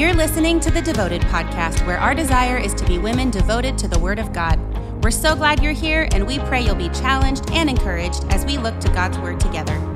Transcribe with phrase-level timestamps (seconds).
[0.00, 3.86] You're listening to the Devoted Podcast, where our desire is to be women devoted to
[3.86, 4.58] the Word of God.
[5.04, 8.56] We're so glad you're here, and we pray you'll be challenged and encouraged as we
[8.56, 9.89] look to God's Word together.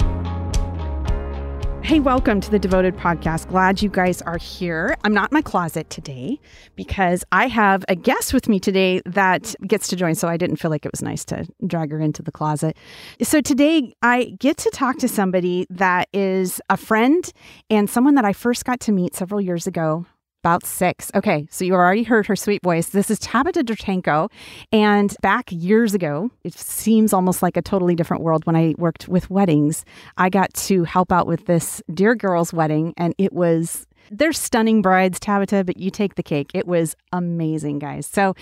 [1.84, 3.48] Hey, welcome to the Devoted Podcast.
[3.48, 4.96] Glad you guys are here.
[5.04, 6.40] I'm not in my closet today
[6.76, 10.14] because I have a guest with me today that gets to join.
[10.14, 12.78] So I didn't feel like it was nice to drag her into the closet.
[13.20, 17.30] So today I get to talk to somebody that is a friend
[17.68, 20.06] and someone that I first got to meet several years ago
[20.44, 21.10] about six.
[21.14, 22.88] Okay, so you already heard her sweet voice.
[22.88, 24.30] This is Tabitha Dertenko.
[24.72, 29.08] And back years ago, it seems almost like a totally different world when I worked
[29.08, 29.86] with weddings.
[30.18, 34.82] I got to help out with this dear girl's wedding, and it was they're stunning
[34.82, 36.50] brides, Tabitha, but you take the cake.
[36.52, 38.06] It was amazing, guys.
[38.06, 38.34] So,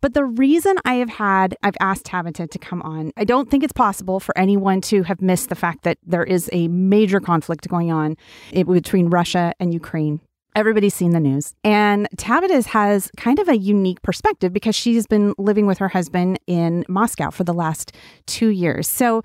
[0.00, 3.62] but the reason I have had, I've asked Tabitha to come on, I don't think
[3.62, 7.68] it's possible for anyone to have missed the fact that there is a major conflict
[7.68, 8.16] going on
[8.52, 10.18] eh, between Russia and Ukraine.
[10.54, 11.54] Everybody's seen the news.
[11.64, 16.38] And Tabitha has kind of a unique perspective because she's been living with her husband
[16.46, 17.92] in Moscow for the last
[18.26, 18.88] two years.
[18.88, 19.22] So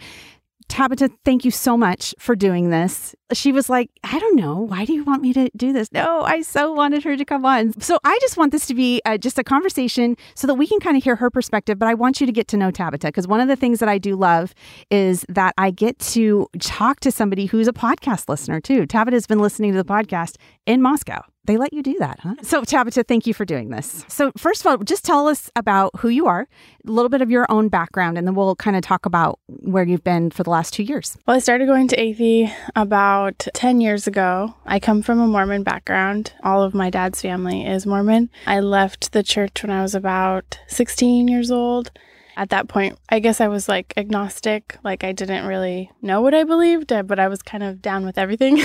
[0.69, 3.15] Tabitha, thank you so much for doing this.
[3.33, 4.57] She was like, I don't know.
[4.57, 5.91] Why do you want me to do this?
[5.91, 7.79] No, I so wanted her to come on.
[7.79, 10.79] So I just want this to be uh, just a conversation so that we can
[10.79, 11.77] kind of hear her perspective.
[11.77, 13.89] But I want you to get to know Tabitha because one of the things that
[13.89, 14.53] I do love
[14.89, 18.85] is that I get to talk to somebody who's a podcast listener too.
[18.85, 20.35] Tabitha has been listening to the podcast
[20.65, 21.21] in Moscow.
[21.45, 22.35] They let you do that, huh?
[22.43, 24.05] So, Tabitha, thank you for doing this.
[24.07, 26.47] So, first of all, just tell us about who you are,
[26.87, 29.83] a little bit of your own background, and then we'll kind of talk about where
[29.83, 31.17] you've been for the last two years.
[31.25, 34.55] Well, I started going to Athey about 10 years ago.
[34.65, 36.33] I come from a Mormon background.
[36.43, 38.29] All of my dad's family is Mormon.
[38.47, 41.91] I left the church when I was about 16 years old
[42.39, 44.77] at that point, I guess I was like agnostic.
[44.81, 48.05] Like I didn't really know what I believed, uh, but I was kind of down
[48.05, 48.61] with everything.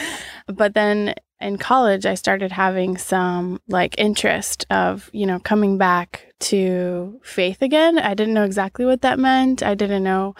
[0.46, 6.32] but then in college, I started having some like interest of, you know, coming back
[6.40, 7.98] to faith again.
[7.98, 9.62] I didn't know exactly what that meant.
[9.62, 10.34] I didn't know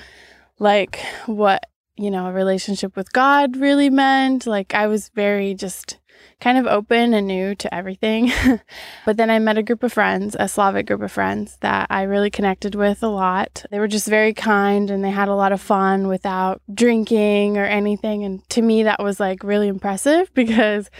[0.58, 1.66] like what,
[1.98, 4.46] you know, a relationship with God really meant.
[4.46, 5.98] Like I was very just
[6.40, 8.32] kind of open and new to everything.
[9.04, 12.02] but then I met a group of friends, a Slavic group of friends that I
[12.02, 13.64] really connected with a lot.
[13.70, 17.64] They were just very kind and they had a lot of fun without drinking or
[17.64, 18.24] anything.
[18.24, 20.90] And to me, that was like really impressive because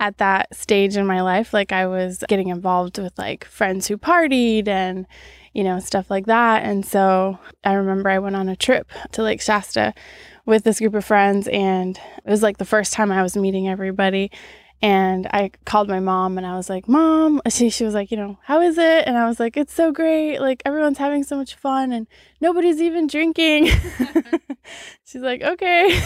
[0.00, 3.96] at that stage in my life, like I was getting involved with like friends who
[3.96, 5.06] partied and
[5.54, 6.62] you know, stuff like that.
[6.62, 9.92] And so I remember I went on a trip to Lake Shasta
[10.48, 13.68] with this group of friends, and it was like the first time I was meeting
[13.68, 14.30] everybody.
[14.80, 18.16] And I called my mom and I was like, Mom, she, she was like, you
[18.16, 19.06] know, how is it?
[19.06, 20.38] And I was like, it's so great.
[20.38, 22.06] Like, everyone's having so much fun and
[22.40, 23.66] nobody's even drinking.
[25.04, 26.00] She's like, okay.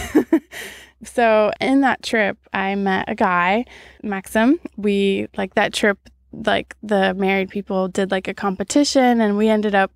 [1.03, 3.65] so, in that trip, I met a guy,
[4.01, 4.59] Maxim.
[4.75, 5.99] We, like, that trip,
[6.33, 9.91] like, the married people did like a competition and we ended up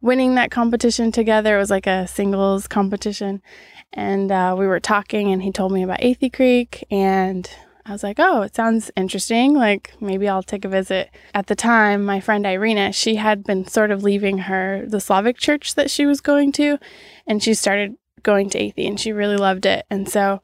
[0.00, 1.56] winning that competition together.
[1.56, 3.42] It was like a singles competition.
[3.92, 7.50] And uh, we were talking and he told me about Athey Creek and
[7.84, 9.54] I was like, oh, it sounds interesting.
[9.54, 11.10] Like maybe I'll take a visit.
[11.34, 15.38] At the time, my friend Irina, she had been sort of leaving her, the Slavic
[15.38, 16.78] church that she was going to,
[17.26, 19.86] and she started going to Athey and she really loved it.
[19.90, 20.40] And so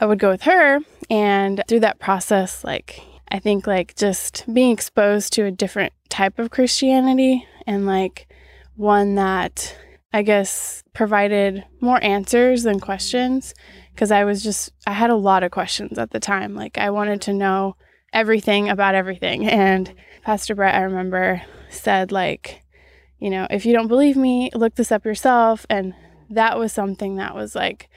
[0.00, 0.80] I would go with her.
[1.08, 6.38] And through that process, like, I think like just being exposed to a different type
[6.38, 8.26] of Christianity and like
[8.74, 9.76] one that
[10.18, 13.54] I guess provided more answers than questions
[13.94, 16.56] because I was just, I had a lot of questions at the time.
[16.56, 17.76] Like, I wanted to know
[18.12, 19.48] everything about everything.
[19.48, 22.64] And Pastor Brett, I remember, said, like,
[23.20, 25.64] you know, if you don't believe me, look this up yourself.
[25.70, 25.94] And
[26.30, 27.88] that was something that was like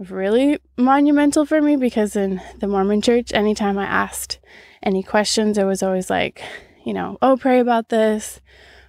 [0.00, 4.40] really monumental for me because in the Mormon church, anytime I asked
[4.82, 6.42] any questions, it was always like,
[6.84, 8.40] you know, oh, pray about this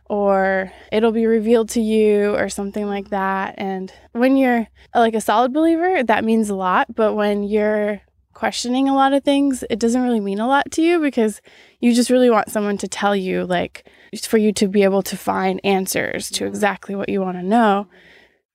[0.10, 3.56] or it'll be revealed to you or something like that.
[3.58, 6.96] And when you're like a solid believer, that means a lot.
[6.96, 8.02] But when you're
[8.34, 11.42] questioning a lot of things, it doesn't really mean a lot to you because
[11.80, 13.88] you just really want someone to tell you, like,
[14.24, 17.88] for you to be able to find answers to exactly what you want to know.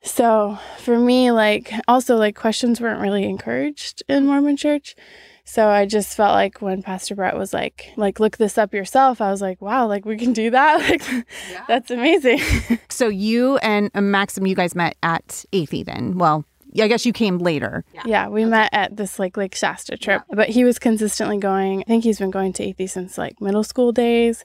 [0.03, 4.97] So for me, like, also, like, questions weren't really encouraged in Mormon church.
[5.45, 9.21] So I just felt like when Pastor Brett was like, like look this up yourself,
[9.21, 10.65] I was like, wow, like we can do that.
[10.95, 11.07] Like
[11.51, 11.65] yeah.
[11.69, 12.41] that's amazing.
[12.89, 16.19] so you and uh, Maxim, you guys met at Athey then.
[16.19, 16.45] Well,
[16.81, 17.85] I guess you came later.
[17.95, 20.35] Yeah, yeah we met at this like Lake Shasta trip, yeah.
[20.35, 21.81] but he was consistently going.
[21.81, 24.45] I think he's been going to Athey since like middle school days.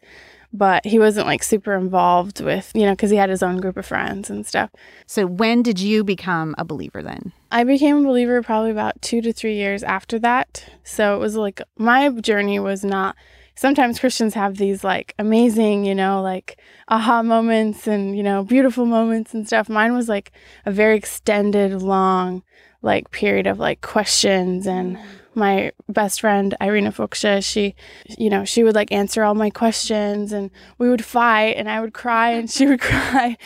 [0.52, 3.78] But he wasn't like super involved with, you know, because he had his own group
[3.78, 4.72] of friends and stuff.
[5.06, 7.34] So, when did you become a believer then?
[7.52, 10.66] I became a believer probably about two to three years after that.
[10.84, 13.16] So, it was like my journey was not.
[13.56, 18.86] Sometimes Christians have these like amazing, you know, like aha moments and, you know, beautiful
[18.86, 19.68] moments and stuff.
[19.68, 20.32] Mine was like
[20.66, 22.42] a very extended, long,
[22.82, 25.06] like period of like questions and mm.
[25.36, 27.76] My best friend Irina Fuksha, she,
[28.18, 31.82] you know, she would like answer all my questions and we would fight and I
[31.82, 33.38] would cry and she would cry.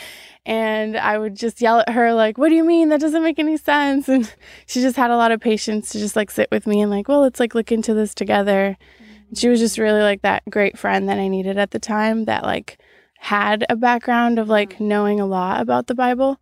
[0.46, 2.90] And I would just yell at her, like, what do you mean?
[2.90, 4.08] That doesn't make any sense.
[4.08, 4.32] And
[4.66, 7.08] she just had a lot of patience to just like sit with me and like,
[7.08, 8.76] well, let's like look into this together.
[9.34, 12.44] She was just really like that great friend that I needed at the time that
[12.44, 12.78] like
[13.18, 14.80] had a background of like mm.
[14.80, 16.38] knowing a lot about the Bible.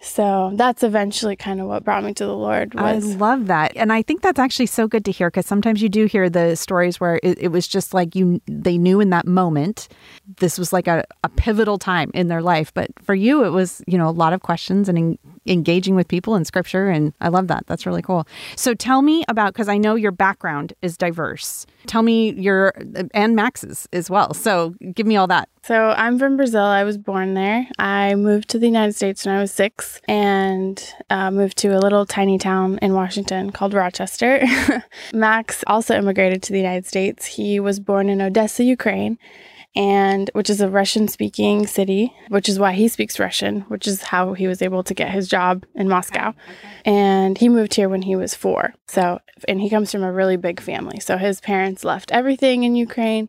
[0.00, 2.72] So that's eventually kind of what brought me to the Lord.
[2.74, 5.82] Was, I love that, and I think that's actually so good to hear because sometimes
[5.82, 9.10] you do hear the stories where it, it, was just like you they knew in
[9.10, 9.88] that moment
[10.38, 13.82] this was like a, a pivotal time in their life, but for you it was
[13.88, 17.26] you know a lot of questions and en- engaging with people in Scripture, and I
[17.26, 17.66] love that.
[17.66, 18.24] That's really cool.
[18.54, 21.66] So tell me about because I know your background is diverse.
[21.86, 22.72] Tell me your
[23.14, 24.32] and Max's as well.
[24.32, 25.48] So give me all that.
[25.68, 26.62] So I'm from Brazil.
[26.62, 27.68] I was born there.
[27.78, 31.78] I moved to the United States when I was six and uh, moved to a
[31.78, 34.46] little tiny town in Washington called Rochester.
[35.12, 37.26] Max also immigrated to the United States.
[37.26, 39.18] He was born in Odessa, Ukraine
[39.76, 44.04] and which is a Russian speaking city, which is why he speaks Russian, which is
[44.04, 46.30] how he was able to get his job in Moscow.
[46.30, 46.90] Okay, okay.
[46.90, 48.72] And he moved here when he was 4.
[48.86, 50.98] So and he comes from a really big family.
[50.98, 53.28] So his parents left everything in Ukraine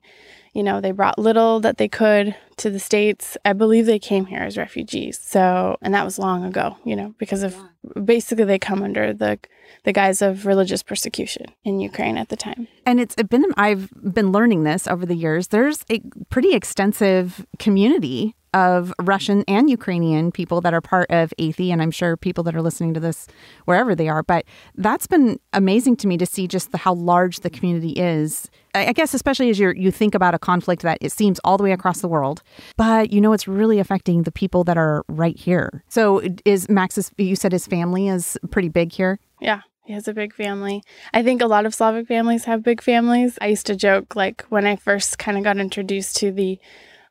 [0.54, 3.38] you know, they brought little that they could to the States.
[3.46, 5.20] I believe they came here as refugees.
[5.22, 7.56] So, and that was long ago, you know, because of
[8.04, 9.40] basically they come under the
[9.86, 12.68] the guise of religious persecution in Ukraine at the time.
[12.86, 15.48] And it's been I've been learning this over the years.
[15.48, 21.70] There's a pretty extensive community of Russian and Ukrainian people that are part of Athey,
[21.70, 23.28] and I'm sure people that are listening to this
[23.66, 24.24] wherever they are.
[24.24, 28.50] But that's been amazing to me to see just the, how large the community is.
[28.76, 31.64] I guess especially as you you think about a conflict that it seems all the
[31.64, 32.44] way across the world,
[32.78, 35.84] but you know it's really affecting the people that are right here.
[35.90, 37.12] So is Max's?
[37.18, 39.20] You said his family is pretty big here.
[39.42, 39.62] Yeah.
[39.86, 40.84] He has a big family.
[41.16, 43.40] I think a lot of Slavic families have big families.
[43.42, 46.60] I used to joke, like, when I first kind of got introduced to the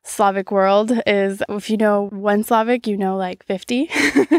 [0.03, 3.89] Slavic world is if you know one Slavic, you know like 50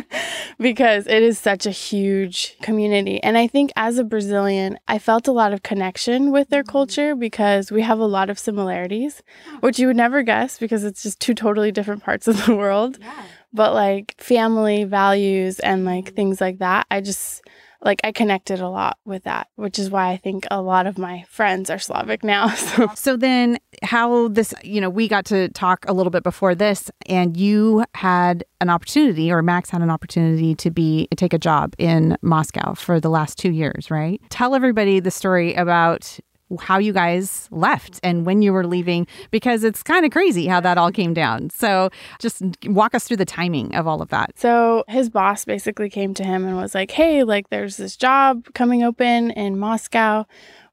[0.58, 3.22] because it is such a huge community.
[3.22, 6.72] And I think as a Brazilian, I felt a lot of connection with their mm-hmm.
[6.72, 9.22] culture because we have a lot of similarities,
[9.60, 12.98] which you would never guess because it's just two totally different parts of the world.
[13.00, 13.22] Yeah.
[13.52, 16.14] But like family values and like mm-hmm.
[16.14, 17.42] things like that, I just
[17.82, 20.98] like I connected a lot with that, which is why I think a lot of
[20.98, 22.54] my friends are Slavic now.
[22.60, 22.90] So.
[22.94, 26.90] so then how this, you know, we got to talk a little bit before this
[27.06, 31.74] and you had an opportunity or Max had an opportunity to be take a job
[31.78, 34.20] in Moscow for the last 2 years, right?
[34.28, 36.20] Tell everybody the story about
[36.58, 40.60] how you guys left and when you were leaving because it's kind of crazy how
[40.60, 41.50] that all came down.
[41.50, 44.38] So just walk us through the timing of all of that.
[44.38, 48.46] So his boss basically came to him and was like, "Hey, like there's this job
[48.54, 50.24] coming open in Moscow.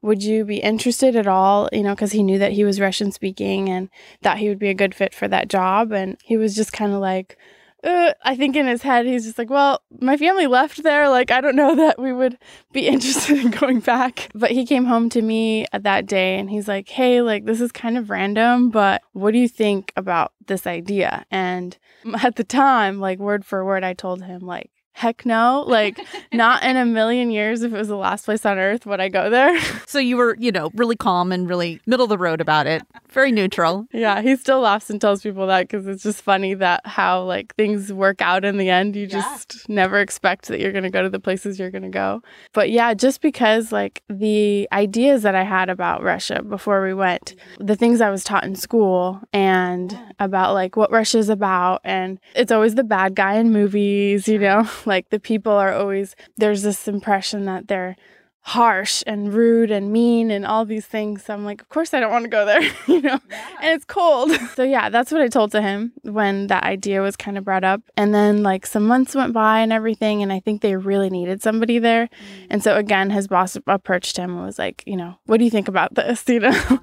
[0.02, 3.12] Would you be interested at all?" You know, cuz he knew that he was Russian
[3.12, 3.88] speaking and
[4.22, 6.92] thought he would be a good fit for that job and he was just kind
[6.92, 7.36] of like
[7.84, 11.08] uh, I think in his head, he's just like, well, my family left there.
[11.08, 12.36] Like, I don't know that we would
[12.72, 14.28] be interested in going back.
[14.34, 17.70] But he came home to me that day and he's like, hey, like, this is
[17.72, 21.24] kind of random, but what do you think about this idea?
[21.30, 21.76] And
[22.22, 25.64] at the time, like, word for word, I told him, like, heck no.
[25.66, 26.00] Like
[26.32, 29.08] not in a million years if it was the last place on earth would i
[29.08, 29.58] go there.
[29.88, 32.82] So you were you know really calm and really middle of the road about it.
[33.08, 33.86] Very neutral.
[33.92, 37.54] Yeah he still laughs and tells people that because it's just funny that how like
[37.54, 38.96] things work out in the end.
[38.96, 39.08] You yeah.
[39.08, 42.22] just never expect that you're going to go to the places you're going to go.
[42.52, 47.34] But yeah just because like the ideas that i had about russia before we went
[47.58, 52.52] the things i was taught in school and about like what russia's about and it's
[52.52, 56.88] always the bad guy in movies you know like the people are always, there's this
[56.88, 57.96] impression that they're
[58.48, 61.24] harsh and rude and mean and all these things.
[61.26, 63.48] So I'm like, of course I don't want to go there, you know, yeah.
[63.60, 64.30] and it's cold.
[64.54, 67.62] so yeah, that's what I told to him when that idea was kind of brought
[67.62, 67.82] up.
[67.96, 70.22] And then like some months went by and everything.
[70.22, 72.06] And I think they really needed somebody there.
[72.06, 72.46] Mm.
[72.48, 75.50] And so again, his boss approached him and was like, you know, what do you
[75.50, 76.24] think about this?
[76.38, 76.80] You know?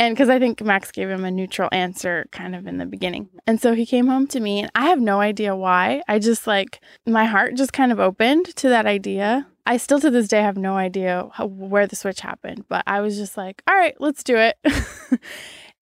[0.00, 3.28] And because I think Max gave him a neutral answer kind of in the beginning.
[3.46, 6.02] And so he came home to me, and I have no idea why.
[6.08, 9.46] I just like, my heart just kind of opened to that idea.
[9.66, 13.02] I still to this day have no idea how, where the switch happened, but I
[13.02, 14.56] was just like, all right, let's do it.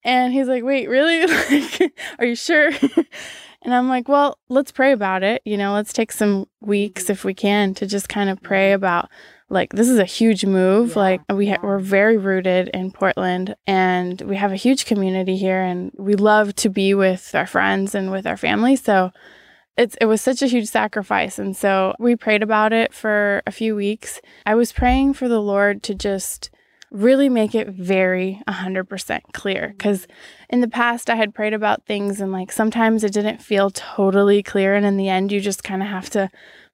[0.03, 1.25] And he's like, wait, really?
[1.51, 2.67] like, are you sure?
[3.61, 5.41] and I'm like, well, let's pray about it.
[5.45, 7.11] You know, let's take some weeks mm-hmm.
[7.13, 9.09] if we can to just kind of pray about
[9.49, 10.89] like this is a huge move.
[10.89, 10.99] Yeah.
[10.99, 15.61] like we ha- we're very rooted in portland and we have a huge community here
[15.61, 18.75] and we love to be with our friends and with our family.
[18.75, 19.11] So
[19.77, 23.51] it's it was such a huge sacrifice and so we prayed about it for a
[23.51, 24.21] few weeks.
[24.45, 26.51] I was praying for the lord to just
[26.91, 29.71] really make it very 100% clear mm-hmm.
[29.71, 30.07] because
[30.49, 34.41] in the past i had prayed about things and like sometimes it didn't feel totally
[34.41, 36.29] clear and in the end you just kind of have to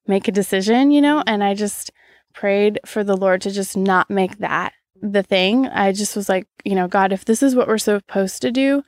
[0.06, 1.22] make a decision you know?
[1.26, 1.92] And i just
[2.36, 5.66] prayed for the lord to just not make that the thing.
[5.66, 8.82] I just was like you know god if this is what we're supposed to do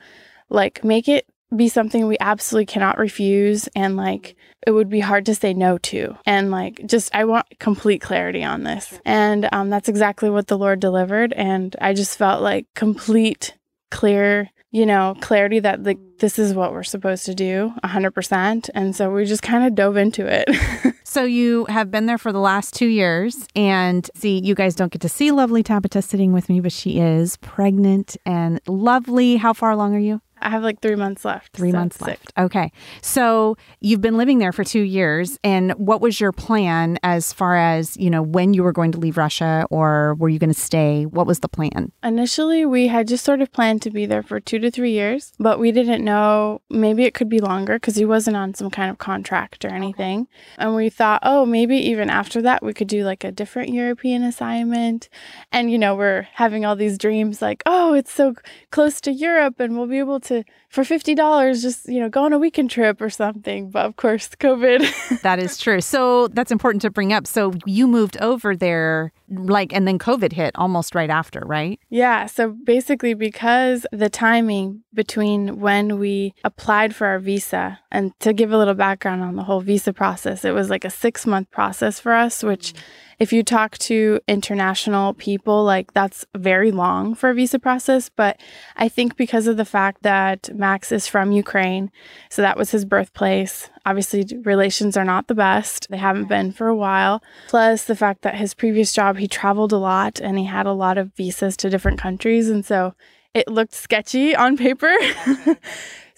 [0.49, 1.25] like make it
[1.55, 4.35] be something we absolutely cannot refuse and like
[4.67, 6.15] it would be hard to say no to.
[6.25, 8.99] And like just i want complete clarity on this.
[9.05, 11.33] And um, that's exactly what the lord delivered.
[11.33, 13.55] And i just felt like complete
[13.91, 18.95] clear you know clarity that like this is what we're supposed to do 100% and
[18.95, 20.47] so we just kind of dove into it
[21.09, 24.91] so you have been there for the last two years and see you guys don't
[24.91, 29.37] get to see lovely tabitha sitting with me but she is pregnant and lovely.
[29.37, 31.55] How far along are you I have like three months left.
[31.55, 32.31] Three so months left.
[32.37, 32.71] Okay.
[33.01, 35.37] So you've been living there for two years.
[35.43, 38.97] And what was your plan as far as, you know, when you were going to
[38.97, 41.05] leave Russia or were you going to stay?
[41.05, 41.91] What was the plan?
[42.03, 45.33] Initially, we had just sort of planned to be there for two to three years,
[45.39, 48.89] but we didn't know maybe it could be longer because he wasn't on some kind
[48.89, 50.21] of contract or anything.
[50.21, 50.29] Okay.
[50.57, 54.23] And we thought, oh, maybe even after that, we could do like a different European
[54.23, 55.09] assignment.
[55.51, 58.35] And, you know, we're having all these dreams like, oh, it's so
[58.71, 62.09] close to Europe and we'll be able to to for fifty dollars just you know
[62.09, 63.69] go on a weekend trip or something.
[63.69, 65.21] But of course, COVID.
[65.21, 65.81] that is true.
[65.81, 67.27] So that's important to bring up.
[67.27, 71.79] So you moved over there like and then COVID hit almost right after, right?
[71.89, 72.25] Yeah.
[72.25, 78.51] So basically, because the timing between when we applied for our visa and to give
[78.51, 81.99] a little background on the whole visa process, it was like a six month process
[81.99, 82.73] for us, which.
[82.73, 88.09] Mm-hmm if you talk to international people, like that's very long for a visa process.
[88.09, 88.39] But
[88.77, 91.91] I think because of the fact that Max is from Ukraine,
[92.29, 93.69] so that was his birthplace.
[93.85, 95.87] Obviously, relations are not the best.
[95.89, 97.21] They haven't been for a while.
[97.49, 100.73] Plus, the fact that his previous job, he traveled a lot and he had a
[100.73, 102.49] lot of visas to different countries.
[102.49, 102.93] And so
[103.33, 104.95] it looked sketchy on paper.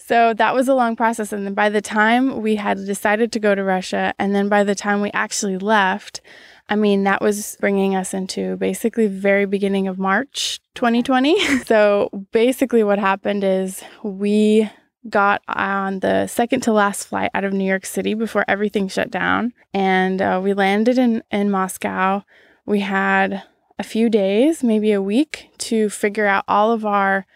[0.04, 1.32] So that was a long process.
[1.32, 4.64] And then by the time we had decided to go to Russia, and then by
[4.64, 6.20] the time we actually left,
[6.72, 11.58] I mean, that was bringing us into basically very beginning of March 2020.
[11.66, 14.70] so basically, what happened is we
[15.06, 19.10] got on the second to last flight out of New York City before everything shut
[19.10, 19.52] down.
[19.74, 22.22] And uh, we landed in, in Moscow.
[22.64, 23.42] We had
[23.78, 27.26] a few days, maybe a week, to figure out all of our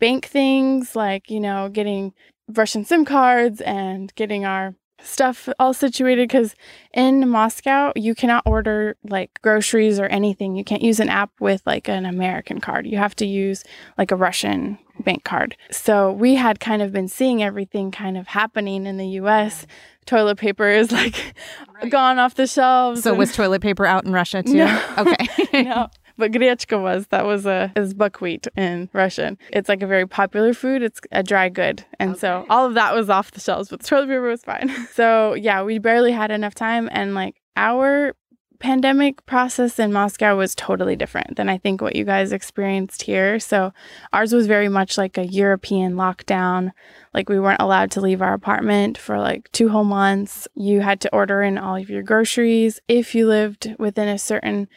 [0.00, 2.12] bank things, like, you know, getting
[2.46, 6.54] Russian SIM cards and getting our stuff all situated because
[6.94, 10.56] in Moscow, you cannot order like groceries or anything.
[10.56, 12.86] You can't use an app with like an American card.
[12.86, 13.64] You have to use
[13.98, 15.56] like a Russian bank card.
[15.70, 19.66] So we had kind of been seeing everything kind of happening in the US.
[20.04, 21.34] Toilet paper is like
[21.74, 21.90] right.
[21.90, 23.02] gone off the shelves.
[23.02, 23.18] So and...
[23.18, 24.54] was toilet paper out in Russia too?
[24.54, 24.82] No.
[24.98, 25.28] Okay.
[25.62, 25.88] no
[26.22, 29.36] but grechka was that was a is buckwheat in Russian.
[29.50, 30.80] It's like a very popular food.
[30.80, 32.20] It's a dry good, and okay.
[32.20, 34.70] so all of that was off the shelves, but the toilet paper was fine.
[34.92, 38.14] so yeah, we barely had enough time, and like our
[38.60, 43.40] pandemic process in Moscow was totally different than I think what you guys experienced here.
[43.40, 43.72] So
[44.12, 46.70] ours was very much like a European lockdown.
[47.12, 50.46] Like we weren't allowed to leave our apartment for like two whole months.
[50.54, 52.78] You had to order in all of your groceries.
[52.86, 54.68] If you lived within a certain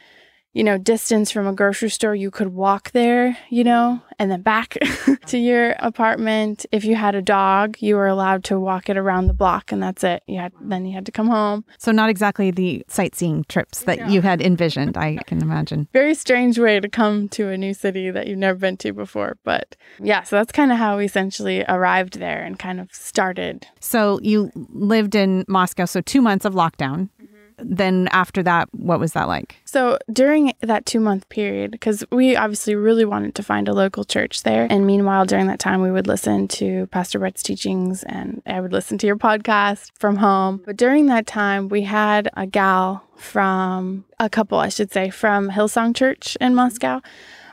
[0.56, 4.42] you know, distance from a grocery store, you could walk there, you know, and then
[4.42, 4.78] back
[5.28, 6.66] to your apartment.
[6.72, 9.84] If you had a dog, you were allowed to walk it around the block and
[9.84, 10.24] that's it.
[10.28, 11.66] You had then you had to come home.
[11.78, 14.10] So not exactly the sightseeing trips that yeah.
[14.10, 15.90] you had envisioned, I can imagine.
[15.94, 19.38] Very strange way to come to a new city that you've never been to before,
[19.44, 23.68] but yeah, so that's kind of how we essentially arrived there and kind of started.
[23.82, 27.10] So you lived in Moscow so 2 months of lockdown
[27.58, 29.58] then after that, what was that like?
[29.66, 34.04] So during that two month period, because we obviously really wanted to find a local
[34.04, 34.68] church there.
[34.70, 38.74] And meanwhile, during that time, we would listen to Pastor Brett's teachings and I would
[38.74, 40.62] listen to your podcast from home.
[40.66, 45.50] But during that time, we had a gal from a couple, I should say, from
[45.50, 47.02] Hillsong Church in Moscow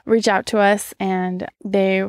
[0.04, 2.04] reach out to us and they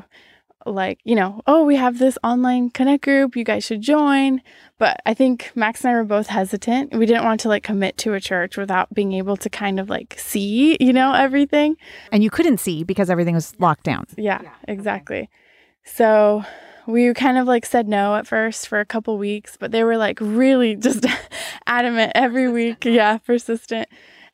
[0.65, 4.41] like, you know, oh, we have this online connect group, you guys should join.
[4.83, 6.93] But I think Max and I were both hesitant.
[6.93, 9.89] We didn't want to like commit to a church without being able to kind of
[9.89, 11.77] like see, you know, everything.
[12.11, 14.07] And you couldn't see because everything was locked down.
[14.17, 15.29] Yeah, exactly.
[15.85, 16.43] So
[16.85, 19.95] we kind of like said no at first for a couple weeks, but they were
[19.95, 21.05] like really just
[21.65, 22.83] adamant every week.
[22.83, 23.87] Yeah, persistent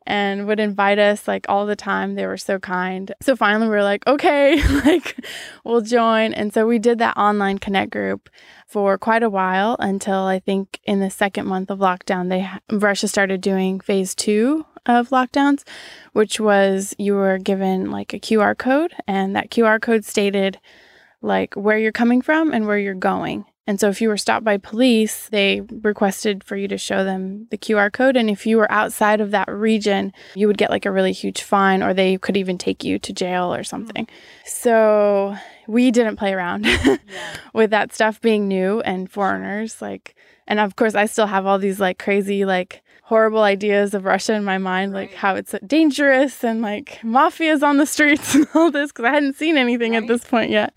[0.06, 2.16] and would invite us like all the time.
[2.16, 3.14] They were so kind.
[3.22, 5.24] So finally we were like, okay, like
[5.64, 6.34] we'll join.
[6.34, 8.30] And so we did that online connect group
[8.66, 13.08] for quite a while until I think in the second month of lockdown, they Russia
[13.08, 15.64] started doing phase two of lockdowns,
[16.14, 20.60] which was you were given like a QR code, and that QR code stated
[21.22, 23.46] like where you're coming from and where you're going.
[23.70, 27.46] And so if you were stopped by police, they requested for you to show them
[27.52, 28.18] the QR code.
[28.18, 31.44] And if you were outside of that region, you would get like a really huge
[31.44, 34.08] fine or they could even take you to jail or something.
[34.44, 35.36] So
[35.68, 36.98] we didn't play around yeah.
[37.54, 39.84] with that stuff being new and foreigners.
[39.84, 40.16] Like,
[40.48, 44.34] and of course, I still have all these like crazy, like, horrible ideas of Russia
[44.34, 48.72] in my mind, like how it's dangerous and like mafia's on the streets and all
[48.72, 50.02] this, because I hadn't seen anything right.
[50.02, 50.74] at this point yet.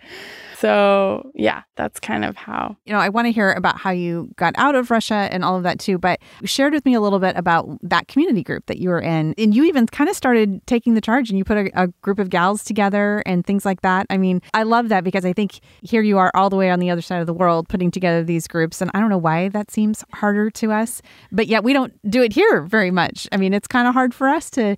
[0.62, 2.76] So, yeah, that's kind of how.
[2.85, 5.57] You know, I want to hear about how you got out of Russia and all
[5.57, 8.66] of that too, but you shared with me a little bit about that community group
[8.66, 9.35] that you were in.
[9.37, 12.21] And you even kind of started taking the charge and you put a, a group
[12.21, 14.07] of gals together and things like that.
[14.09, 16.78] I mean, I love that because I think here you are all the way on
[16.78, 18.81] the other side of the world putting together these groups.
[18.81, 21.02] And I don't know why that seems harder to us,
[21.33, 23.26] but yet we don't do it here very much.
[23.33, 24.76] I mean, it's kind of hard for us to,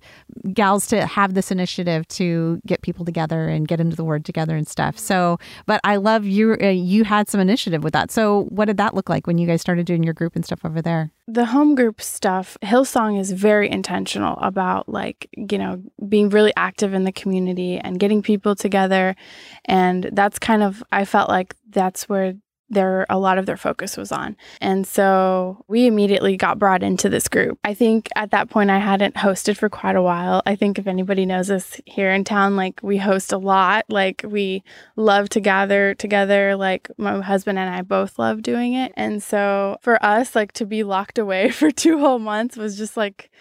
[0.51, 4.55] gals, to have this initiative to get people together and get into the word together
[4.55, 4.97] and stuff.
[4.97, 5.37] So,
[5.67, 6.55] but but I love you.
[6.61, 8.09] Uh, you had some initiative with that.
[8.09, 10.63] So what did that look like when you guys started doing your group and stuff
[10.63, 11.11] over there?
[11.27, 16.93] The home group stuff, Hillsong is very intentional about like, you know, being really active
[16.93, 19.17] in the community and getting people together.
[19.65, 22.35] And that's kind of, I felt like that's where
[22.69, 24.35] their a lot of their focus was on.
[24.59, 27.59] And so we immediately got brought into this group.
[27.63, 30.41] I think at that point I hadn't hosted for quite a while.
[30.45, 33.85] I think if anybody knows us here in town like we host a lot.
[33.89, 34.63] Like we
[34.95, 36.55] love to gather together.
[36.55, 38.91] Like my husband and I both love doing it.
[38.95, 42.97] And so for us like to be locked away for 2 whole months was just
[42.97, 43.31] like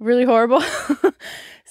[0.00, 0.62] really horrible.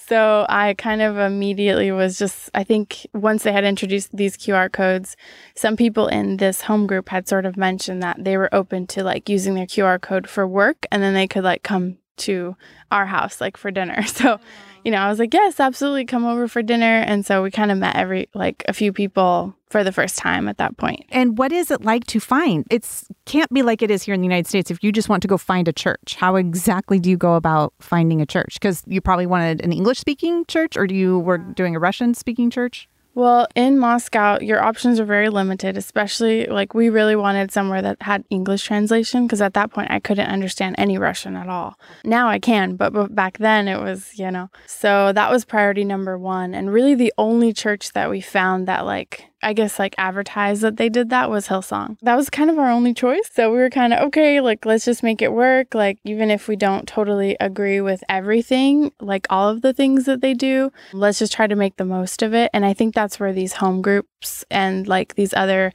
[0.10, 4.72] So I kind of immediately was just, I think once they had introduced these QR
[4.72, 5.16] codes,
[5.54, 9.04] some people in this home group had sort of mentioned that they were open to
[9.04, 12.56] like using their QR code for work and then they could like come to
[12.92, 14.02] our house like for dinner.
[14.08, 14.40] So oh,
[14.84, 17.00] you know, I was like, yes, absolutely, come over for dinner.
[17.00, 20.48] And so we kind of met every, like a few people for the first time
[20.48, 21.06] at that point.
[21.10, 22.66] And what is it like to find?
[22.72, 24.72] It's can't be like it is here in the United States.
[24.72, 27.74] If you just want to go find a church, how exactly do you go about
[27.80, 28.56] finding a church?
[28.56, 32.14] Because you probably wanted an English speaking church, or do you were doing a Russian
[32.14, 32.90] speaking church?
[33.20, 38.02] Well, in Moscow, your options are very limited, especially like we really wanted somewhere that
[38.02, 41.78] had English translation because at that point I couldn't understand any Russian at all.
[42.06, 44.50] Now I can, but, but back then it was, you know.
[44.68, 48.86] So that was priority number 1 and really the only church that we found that
[48.86, 51.98] like I guess like advertise that they did that was Hillsong.
[52.02, 53.30] That was kind of our only choice.
[53.32, 55.74] So we were kind of okay, like let's just make it work.
[55.74, 60.22] Like even if we don't totally agree with everything, like all of the things that
[60.22, 62.50] they do, let's just try to make the most of it.
[62.54, 65.72] And I think that's where these home groups and like these other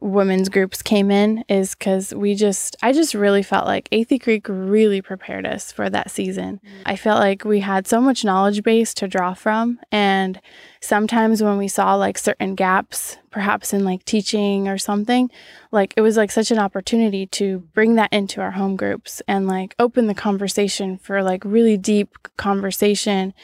[0.00, 4.46] women's groups came in is because we just i just really felt like athey creek
[4.48, 6.60] really prepared us for that season.
[6.86, 10.40] I felt like we had so much knowledge base to draw from and
[10.80, 15.30] sometimes when we saw like certain gaps perhaps in like teaching or something
[15.70, 19.46] like it was like such an opportunity to bring that into our home groups and
[19.46, 23.34] like open the conversation for like really deep conversation.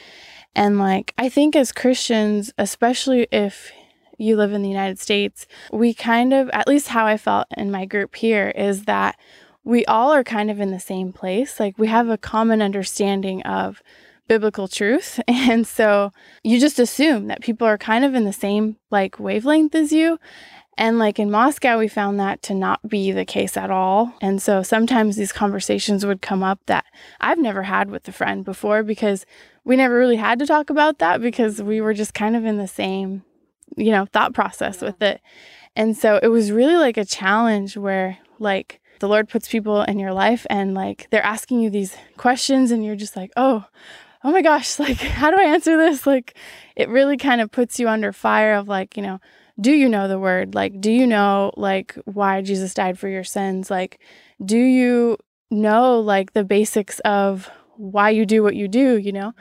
[0.55, 3.71] And like i think as christians especially if
[4.17, 7.71] you live in the United States, we kind of, at least how I felt in
[7.71, 9.17] my group here, is that
[9.63, 11.59] we all are kind of in the same place.
[11.59, 13.81] Like we have a common understanding of
[14.27, 15.19] biblical truth.
[15.27, 16.11] And so
[16.43, 20.19] you just assume that people are kind of in the same like wavelength as you.
[20.77, 24.13] And like in Moscow, we found that to not be the case at all.
[24.21, 26.85] And so sometimes these conversations would come up that
[27.19, 29.25] I've never had with a friend before because
[29.63, 32.57] we never really had to talk about that because we were just kind of in
[32.57, 33.23] the same
[33.75, 35.21] you know, thought process with it.
[35.75, 39.99] And so it was really like a challenge where like the Lord puts people in
[39.99, 43.65] your life and like they're asking you these questions and you're just like, "Oh,
[44.23, 46.35] oh my gosh, like how do I answer this?" Like
[46.75, 49.19] it really kind of puts you under fire of like, you know,
[49.59, 50.55] do you know the word?
[50.55, 53.69] Like do you know like why Jesus died for your sins?
[53.69, 53.99] Like
[54.43, 55.17] do you
[55.51, 59.33] know like the basics of why you do what you do, you know?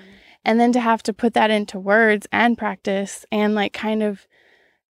[0.47, 4.29] And then to have to put that into words and practice and like kind of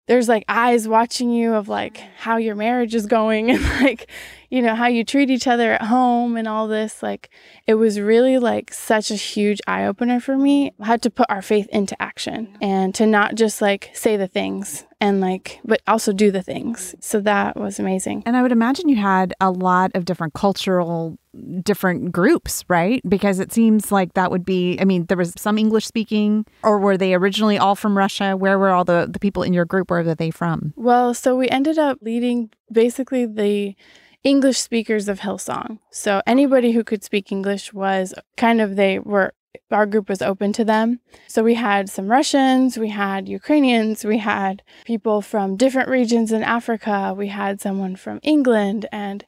[0.07, 4.11] there's like eyes watching you of like how your marriage is going and like
[4.49, 7.29] you know how you treat each other at home and all this like
[7.65, 10.73] it was really like such a huge eye opener for me.
[10.77, 14.27] I had to put our faith into action and to not just like say the
[14.27, 16.95] things and like, but also do the things.
[16.99, 18.23] So that was amazing.
[18.25, 21.17] And I would imagine you had a lot of different cultural
[21.61, 23.01] different groups, right?
[23.07, 26.79] Because it seems like that would be, I mean, there was some English speaking, or
[26.79, 28.37] were they originally all from Russia?
[28.37, 29.91] Where were all the, the people in your group?
[29.91, 30.73] Where were they from?
[30.77, 33.75] Well, so we ended up leading basically the
[34.23, 35.77] English speakers of Hillsong.
[35.91, 39.33] So anybody who could speak English was kind of, they were
[39.71, 40.99] our group was open to them.
[41.27, 46.43] So we had some Russians, we had Ukrainians, we had people from different regions in
[46.43, 49.25] Africa, we had someone from England and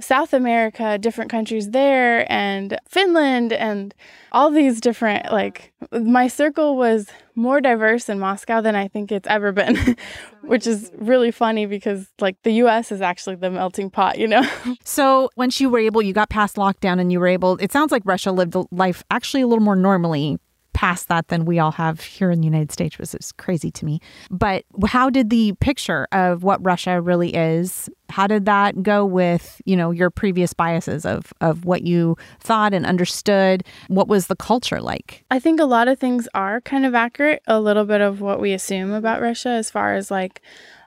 [0.00, 3.94] South America, different countries there, and Finland, and
[4.32, 9.28] all these different, like, my circle was more diverse in Moscow than I think it's
[9.28, 9.96] ever been,
[10.42, 14.42] which is really funny because, like, the US is actually the melting pot, you know?
[14.84, 17.92] so, once you were able, you got past lockdown and you were able, it sounds
[17.92, 20.38] like Russia lived life actually a little more normally
[20.74, 23.84] past that than we all have here in the United States, which is crazy to
[23.84, 24.00] me.
[24.30, 29.62] But how did the picture of what Russia really is, how did that go with,
[29.64, 33.64] you know, your previous biases of, of what you thought and understood?
[33.88, 35.24] What was the culture like?
[35.30, 38.40] I think a lot of things are kind of accurate, a little bit of what
[38.40, 40.42] we assume about Russia as far as like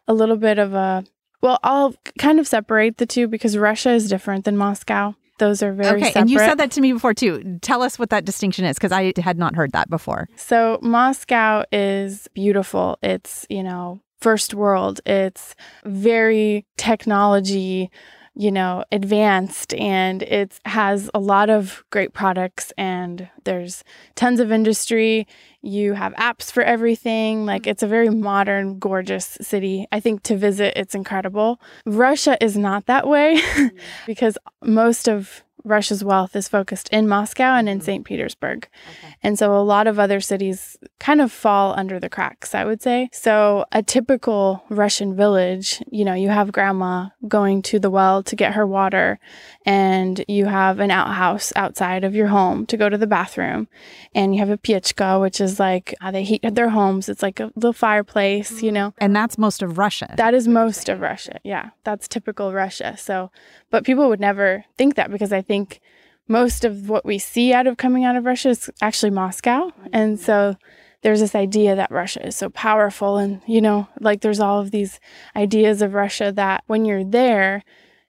[0.07, 1.03] a little bit of a
[1.41, 5.15] well, I'll kind of separate the two because Russia is different than Moscow.
[5.37, 6.05] Those are very okay.
[6.07, 6.21] Separate.
[6.21, 7.59] And you said that to me before too.
[7.61, 10.27] Tell us what that distinction is because I had not heard that before.
[10.35, 12.97] So Moscow is beautiful.
[13.01, 14.99] It's you know first world.
[15.05, 17.91] It's very technology
[18.39, 24.51] you know, advanced and it has a lot of great products and there's tons of
[24.51, 25.27] industry.
[25.63, 27.47] You have apps for everything.
[27.47, 27.71] Like mm-hmm.
[27.71, 29.87] it's a very modern, gorgeous city.
[29.91, 31.59] I think to visit, it's incredible.
[31.87, 33.71] Russia is not that way mm.
[34.05, 37.85] because most of Russia's wealth is focused in Moscow and in mm-hmm.
[37.85, 38.05] St.
[38.05, 38.67] Petersburg.
[38.89, 39.15] Okay.
[39.23, 42.81] And so a lot of other cities kind of fall under the cracks, I would
[42.81, 43.09] say.
[43.11, 48.35] So a typical Russian village, you know, you have grandma going to the well to
[48.35, 49.19] get her water,
[49.65, 53.67] and you have an outhouse outside of your home to go to the bathroom,
[54.15, 57.09] and you have a piechka, which is like how they heat their homes.
[57.09, 58.93] It's like a little fireplace, you know.
[58.97, 60.13] And that's most of Russia.
[60.17, 61.39] That is most of Russia.
[61.43, 62.95] Yeah, that's typical Russia.
[62.97, 63.31] So,
[63.69, 65.81] but people would never think that because I think
[66.27, 69.71] most of what we see out of coming out of Russia is actually Moscow.
[69.93, 70.55] And so
[71.01, 73.17] there's this idea that Russia is so powerful.
[73.17, 74.99] And, you know, like there's all of these
[75.35, 77.63] ideas of Russia that when you're there,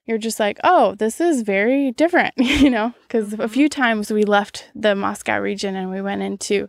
[0.05, 3.47] you're just like, oh, this is very different, you know, because a mm-hmm.
[3.47, 6.67] few times we left the Moscow region and we went into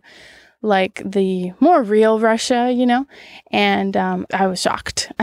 [0.61, 3.05] like the more real Russia, you know,
[3.51, 5.11] and um, I was shocked.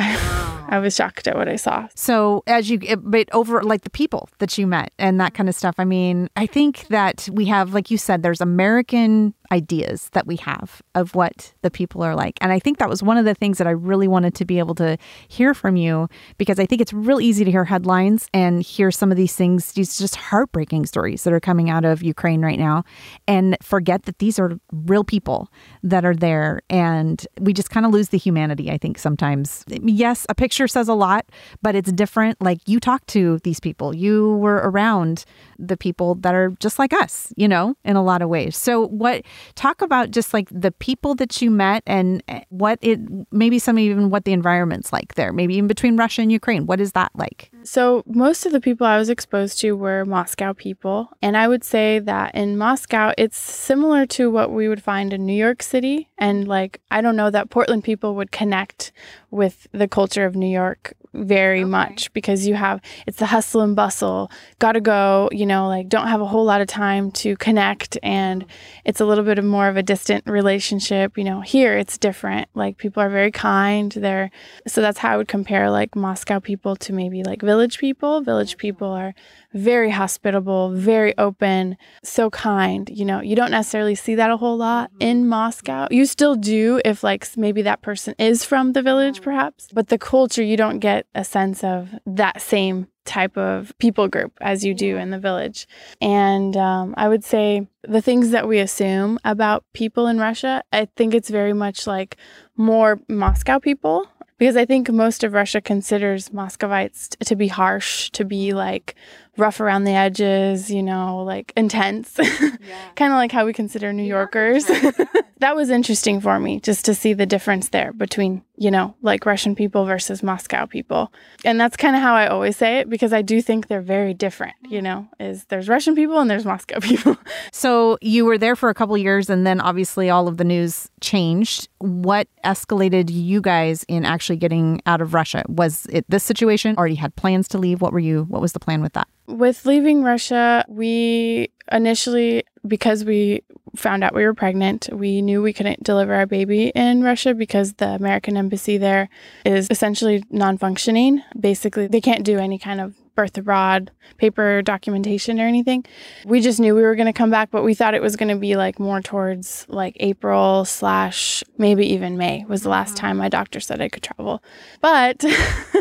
[0.71, 1.89] I was shocked at what I saw.
[1.95, 5.55] So, as you, but over like the people that you met and that kind of
[5.55, 10.27] stuff, I mean, I think that we have, like you said, there's American ideas that
[10.27, 12.37] we have of what the people are like.
[12.41, 14.59] And I think that was one of the things that I really wanted to be
[14.59, 18.63] able to hear from you because I think it's real easy to hear headlines and
[18.63, 22.43] hear some of these things, these just heartbreaking stories that are coming out of Ukraine
[22.43, 22.85] right now
[23.27, 25.49] and forget that these are real people
[25.83, 26.61] that are there.
[26.69, 29.65] And we just kind of lose the humanity, I think, sometimes.
[29.69, 31.27] Yes, a picture says a lot,
[31.63, 32.41] but it's different.
[32.41, 35.25] Like you talk to these people, you were around
[35.59, 38.57] the people that are just like us, you know, in a lot of ways.
[38.57, 39.23] So, what
[39.55, 43.01] talk about just like the people that you met and eh, what it
[43.33, 46.67] maybe some even what the environment's like there, maybe even between Russia and Ukraine.
[46.67, 47.51] What is that like?
[47.63, 51.11] So, most of the people I was exposed to were Moscow people.
[51.21, 55.27] And I would say that in Moscow, it's similar to what we would find in
[55.27, 56.09] New York City.
[56.19, 58.93] And like, I don't know that Portland people would connect
[59.31, 61.71] with the culture of New York very okay.
[61.71, 64.31] much because you have it's the hustle and bustle.
[64.59, 68.45] Gotta go you know like don't have a whole lot of time to connect and
[68.85, 71.41] it's a little bit of more of a distant relationship you know.
[71.41, 72.49] Here it's different.
[72.55, 73.93] Like people are very kind.
[73.93, 74.31] They're
[74.67, 78.21] so that's how i would compare like moscow people to maybe like village people.
[78.21, 78.61] Village mm-hmm.
[78.61, 79.15] people are
[79.55, 82.89] very hospitable, very open, so kind.
[82.93, 85.89] You know, you don't necessarily see that a whole lot in Moscow.
[85.91, 89.99] You still do if, like, maybe that person is from the village, perhaps, but the
[89.99, 94.75] culture, you don't get a sense of that same type of people group as you
[94.75, 95.67] do in the village.
[96.01, 100.89] And um, I would say the things that we assume about people in Russia, I
[100.95, 102.19] think it's very much like
[102.57, 104.07] more Moscow people
[104.39, 108.95] because I think most of Russia considers Muscovites to be harsh, to be like
[109.39, 112.91] rough around the edges, you know, like intense, yeah.
[112.97, 114.65] kind of like how we consider New Yorkers.
[115.39, 119.25] that was interesting for me just to see the difference there between, you know, like
[119.25, 121.13] Russian people versus Moscow people.
[121.45, 124.15] And that's kind of how I always say it because I do think they're very
[124.15, 124.85] different, you mm.
[124.85, 127.17] know, is there's Russian people and there's Moscow people.
[127.53, 130.91] so you were there for a couple years and then obviously all of the news
[131.01, 131.69] changed.
[131.79, 135.45] What escalated you guys in actually getting out of Russia?
[135.49, 137.81] Was it this situation Already had plans to leave?
[137.81, 139.09] What were you what was the plan with that?
[139.29, 143.43] With leaving Russia, we initially, because we
[143.77, 147.75] found out we were pregnant, we knew we couldn't deliver our baby in Russia because
[147.75, 149.09] the American embassy there
[149.45, 151.23] is essentially non functioning.
[151.39, 155.85] Basically, they can't do any kind of birth abroad paper documentation or anything.
[156.25, 158.29] We just knew we were going to come back, but we thought it was going
[158.29, 163.07] to be like more towards like April slash maybe even May was the last mm-hmm.
[163.07, 164.41] time my doctor said I could travel.
[164.81, 165.25] But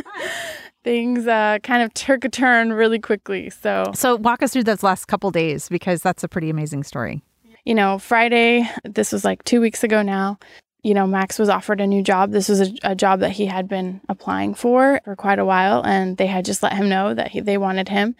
[0.88, 3.50] things uh, kind of took a turn really quickly.
[3.50, 7.21] So, so walk us through those last couple days because that's a pretty amazing story.
[7.65, 10.39] You know, Friday, this was like two weeks ago now.
[10.84, 12.32] You know, Max was offered a new job.
[12.32, 15.86] This was a, a job that he had been applying for for quite a while,
[15.86, 18.15] and they had just let him know that he, they wanted him.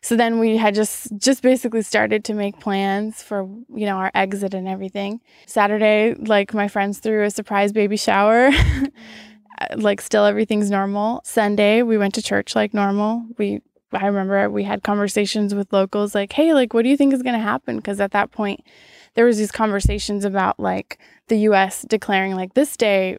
[0.00, 3.42] So then we had just just basically started to make plans for
[3.74, 5.20] you know our exit and everything.
[5.46, 8.50] Saturday, like my friends threw a surprise baby shower.
[9.60, 11.20] Uh, like still everything's normal.
[11.24, 13.24] Sunday we went to church like normal.
[13.38, 13.60] We
[13.92, 17.22] I remember we had conversations with locals like, "Hey, like what do you think is
[17.22, 18.64] going to happen?" because at that point
[19.14, 23.18] there was these conversations about like the US declaring like this day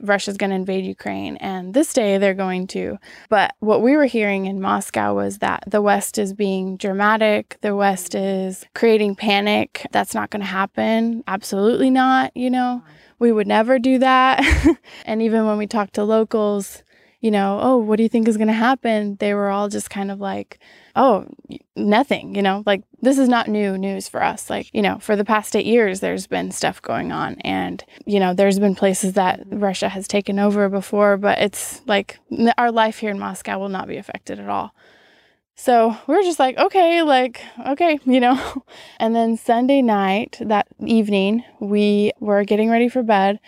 [0.00, 2.98] Russia's going to invade Ukraine and this day they're going to.
[3.28, 7.76] But what we were hearing in Moscow was that the West is being dramatic, the
[7.76, 9.86] West is creating panic.
[9.92, 11.22] That's not going to happen.
[11.26, 12.82] Absolutely not, you know
[13.24, 14.44] we would never do that.
[15.06, 16.82] and even when we talked to locals,
[17.22, 19.16] you know, oh, what do you think is going to happen?
[19.18, 20.58] They were all just kind of like,
[20.94, 21.26] oh,
[21.74, 24.50] nothing, you know, like this is not new news for us.
[24.50, 27.36] Like, you know, for the past eight years, there's been stuff going on.
[27.40, 32.18] And, you know, there's been places that Russia has taken over before, but it's like
[32.58, 34.74] our life here in Moscow will not be affected at all.
[35.56, 38.64] So we are just like, okay, like, okay, you know.
[38.98, 43.38] And then Sunday night, that evening, we were getting ready for bed.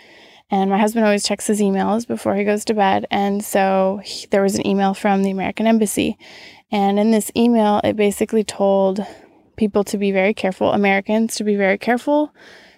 [0.50, 3.06] And my husband always checks his emails before he goes to bed.
[3.10, 6.16] And so he, there was an email from the American Embassy.
[6.70, 9.04] And in this email, it basically told
[9.56, 12.32] people to be very careful, Americans to be very careful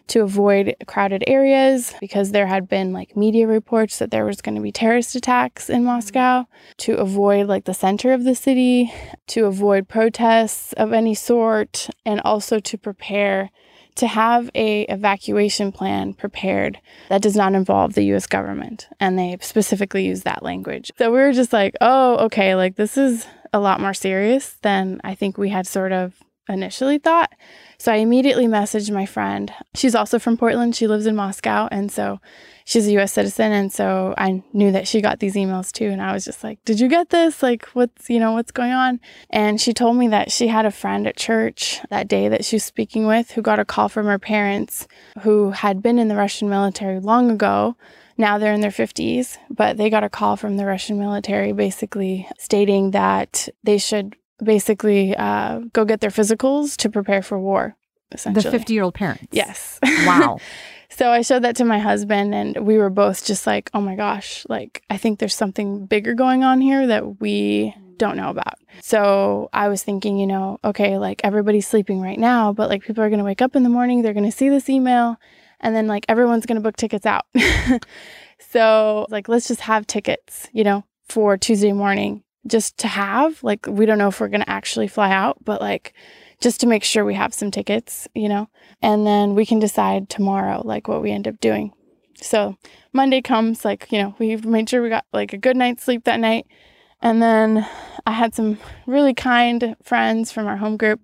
[0.09, 4.55] to avoid crowded areas because there had been like media reports that there was going
[4.55, 5.87] to be terrorist attacks in mm-hmm.
[5.87, 6.47] Moscow,
[6.79, 8.93] to avoid like the center of the city,
[9.29, 13.51] to avoid protests of any sort, and also to prepare
[13.97, 19.37] to have a evacuation plan prepared that does not involve the US government and they
[19.41, 20.93] specifically use that language.
[20.99, 25.01] So we were just like, "Oh, okay, like this is a lot more serious than
[25.03, 26.15] I think we had sort of
[26.49, 27.33] initially thought."
[27.81, 29.53] So I immediately messaged my friend.
[29.73, 30.75] She's also from Portland.
[30.75, 31.69] She lives in Moscow.
[31.71, 32.21] And so
[32.65, 33.53] she's a US citizen.
[33.53, 35.87] And so I knew that she got these emails too.
[35.87, 37.41] And I was just like, Did you get this?
[37.41, 38.99] Like, what's, you know, what's going on?
[39.31, 42.57] And she told me that she had a friend at church that day that she
[42.57, 44.89] was speaking with who got a call from her parents
[45.23, 47.77] who had been in the Russian military long ago.
[48.17, 52.29] Now they're in their 50s, but they got a call from the Russian military basically
[52.39, 57.77] stating that they should basically uh, go get their physicals to prepare for war.
[58.13, 59.27] Essentially, The 50 year old parents.
[59.33, 59.79] Yes.
[59.83, 60.39] Wow.
[60.89, 63.97] so I showed that to my husband, and we were both just like, oh my
[63.97, 68.55] gosh, like, I think there's something bigger going on here that we don't know about.
[68.81, 73.03] So I was thinking, you know, okay, like everybody's sleeping right now, but like people
[73.03, 75.17] are going to wake up in the morning, they're going to see this email,
[75.61, 77.27] and then like everyone's going to book tickets out.
[78.39, 83.43] so, like, let's just have tickets, you know, for Tuesday morning just to have.
[83.43, 85.95] Like, we don't know if we're going to actually fly out, but like,
[86.41, 88.49] just to make sure we have some tickets, you know,
[88.81, 91.73] and then we can decide tomorrow, like, what we end up doing.
[92.21, 92.57] So
[92.93, 96.05] Monday comes, like, you know, we've made sure we got like a good night's sleep
[96.05, 96.47] that night.
[97.01, 97.69] And then
[98.07, 101.01] I had some really kind friends from our home group.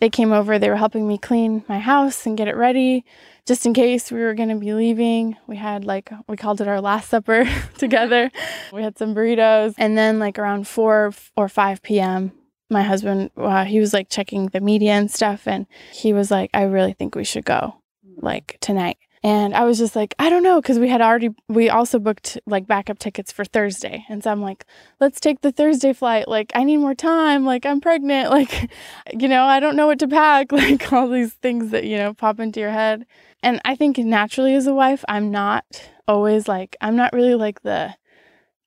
[0.00, 3.04] They came over, they were helping me clean my house and get it ready
[3.48, 5.34] just in case we were going to be leaving.
[5.46, 8.30] We had like, we called it our last supper together.
[8.74, 9.74] We had some burritos.
[9.78, 12.32] And then, like, around 4 or 5 p.m.,
[12.68, 15.48] my husband, uh, he was like checking the media and stuff.
[15.48, 17.76] And he was like, I really think we should go
[18.20, 18.98] like tonight.
[19.22, 22.38] And I was just like, I don't know, because we had already, we also booked
[22.46, 24.04] like backup tickets for Thursday.
[24.08, 24.64] And so I'm like,
[25.00, 26.28] let's take the Thursday flight.
[26.28, 27.44] Like, I need more time.
[27.44, 28.30] Like, I'm pregnant.
[28.38, 28.70] Like,
[29.12, 30.52] you know, I don't know what to pack.
[30.58, 33.06] Like, all these things that, you know, pop into your head.
[33.42, 37.62] And I think naturally as a wife, I'm not always like, I'm not really like
[37.62, 37.94] the,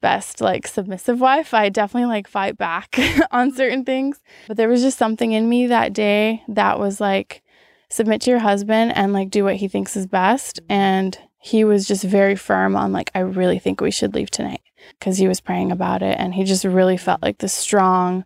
[0.02, 1.54] best like submissive wife.
[1.54, 2.96] I definitely like fight back
[3.32, 3.56] on mm-hmm.
[3.56, 4.20] certain things.
[4.48, 7.44] But there was just something in me that day that was like
[7.90, 10.72] submit to your husband and like do what he thinks is best mm-hmm.
[10.72, 14.62] and he was just very firm on like I really think we should leave tonight
[15.00, 17.28] because he was praying about it and he just really felt mm-hmm.
[17.28, 18.26] like the strong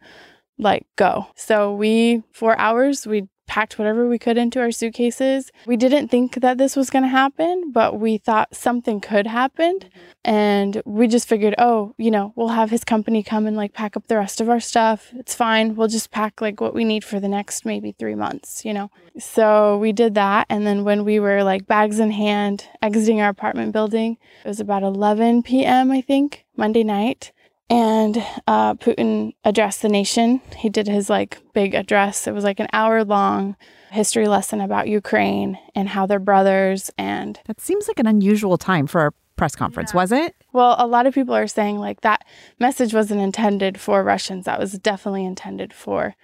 [0.57, 1.27] like go.
[1.35, 5.51] So we 4 hours we packed whatever we could into our suitcases.
[5.65, 9.79] We didn't think that this was going to happen, but we thought something could happen.
[9.79, 9.99] Mm-hmm.
[10.25, 13.95] And we just figured, oh, you know, we'll have his company come and like pack
[13.95, 15.11] up the rest of our stuff.
[15.15, 15.75] It's fine.
[15.75, 18.89] We'll just pack like what we need for the next maybe three months, you know?
[19.19, 20.47] So we did that.
[20.49, 24.59] And then when we were like bags in hand exiting our apartment building, it was
[24.59, 27.31] about 11 p.m., I think, Monday night
[27.69, 30.41] and uh, Putin addressed the nation.
[30.57, 32.27] He did his like big address.
[32.27, 33.55] It was like an hour long
[33.91, 36.91] history lesson about Ukraine and how they're brothers.
[36.97, 40.01] And that seems like an unusual time for a press conference, yeah.
[40.01, 40.35] was it?
[40.53, 42.25] Well, a lot of people are saying like that
[42.59, 44.45] message wasn't intended for Russians.
[44.45, 46.15] That was definitely intended for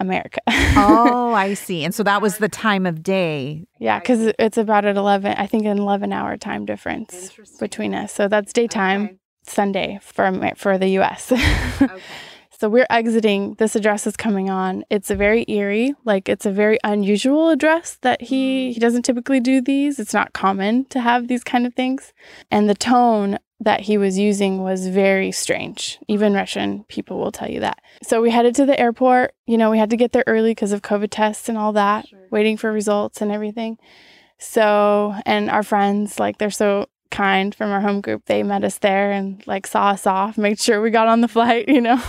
[0.00, 0.40] America.
[0.48, 1.84] oh, I see.
[1.84, 3.66] And so that was the time of day.
[3.78, 8.12] Yeah, because it's about at 11, I think an 11 hour time difference between us.
[8.12, 9.04] So that's daytime.
[9.04, 9.16] Okay.
[9.48, 11.32] Sunday for for the U.S.
[11.82, 12.00] okay.
[12.60, 13.54] So we're exiting.
[13.54, 14.82] This address is coming on.
[14.90, 18.74] It's a very eerie, like it's a very unusual address that he mm.
[18.74, 20.00] he doesn't typically do these.
[20.00, 22.12] It's not common to have these kind of things,
[22.50, 25.98] and the tone that he was using was very strange.
[26.08, 27.80] Even Russian people will tell you that.
[28.02, 29.34] So we headed to the airport.
[29.46, 32.08] You know, we had to get there early because of COVID tests and all that,
[32.08, 32.26] sure.
[32.30, 33.78] waiting for results and everything.
[34.38, 38.24] So, and our friends, like, they're so kind from our home group.
[38.26, 41.28] They met us there and like saw us off, made sure we got on the
[41.36, 42.02] flight, you know.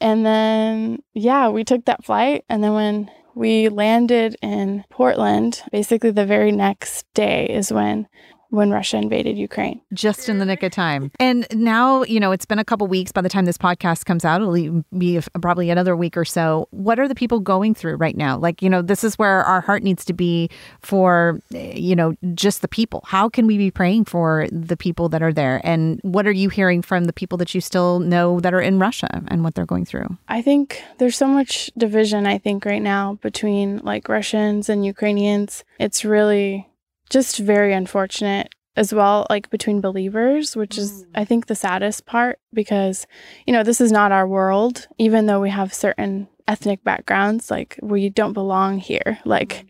[0.00, 6.10] And then yeah, we took that flight and then when we landed in Portland, basically
[6.10, 8.06] the very next day is when
[8.52, 9.80] when Russia invaded Ukraine.
[9.94, 11.10] Just in the nick of time.
[11.18, 14.26] And now, you know, it's been a couple weeks by the time this podcast comes
[14.26, 14.42] out.
[14.42, 16.68] It'll be probably another week or so.
[16.70, 18.36] What are the people going through right now?
[18.36, 22.14] Like, you know, this is where our heart needs to be for, eh, you know,
[22.34, 23.02] just the people.
[23.06, 25.62] How can we be praying for the people that are there?
[25.64, 28.78] And what are you hearing from the people that you still know that are in
[28.78, 30.18] Russia and what they're going through?
[30.28, 35.64] I think there's so much division, I think, right now between like Russians and Ukrainians.
[35.78, 36.68] It's really
[37.12, 41.10] just very unfortunate as well like between believers which is mm.
[41.14, 43.06] i think the saddest part because
[43.46, 47.78] you know this is not our world even though we have certain ethnic backgrounds like
[47.82, 49.68] we don't belong here like mm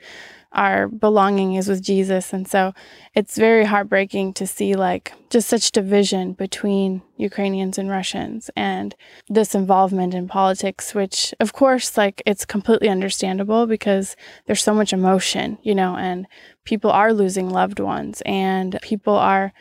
[0.52, 2.32] our belonging is with Jesus.
[2.32, 2.72] And so
[3.14, 8.94] it's very heartbreaking to see like just such division between Ukrainians and Russians and
[9.28, 14.92] this involvement in politics, which of course, like it's completely understandable because there's so much
[14.92, 16.26] emotion, you know, and
[16.64, 19.52] people are losing loved ones and people are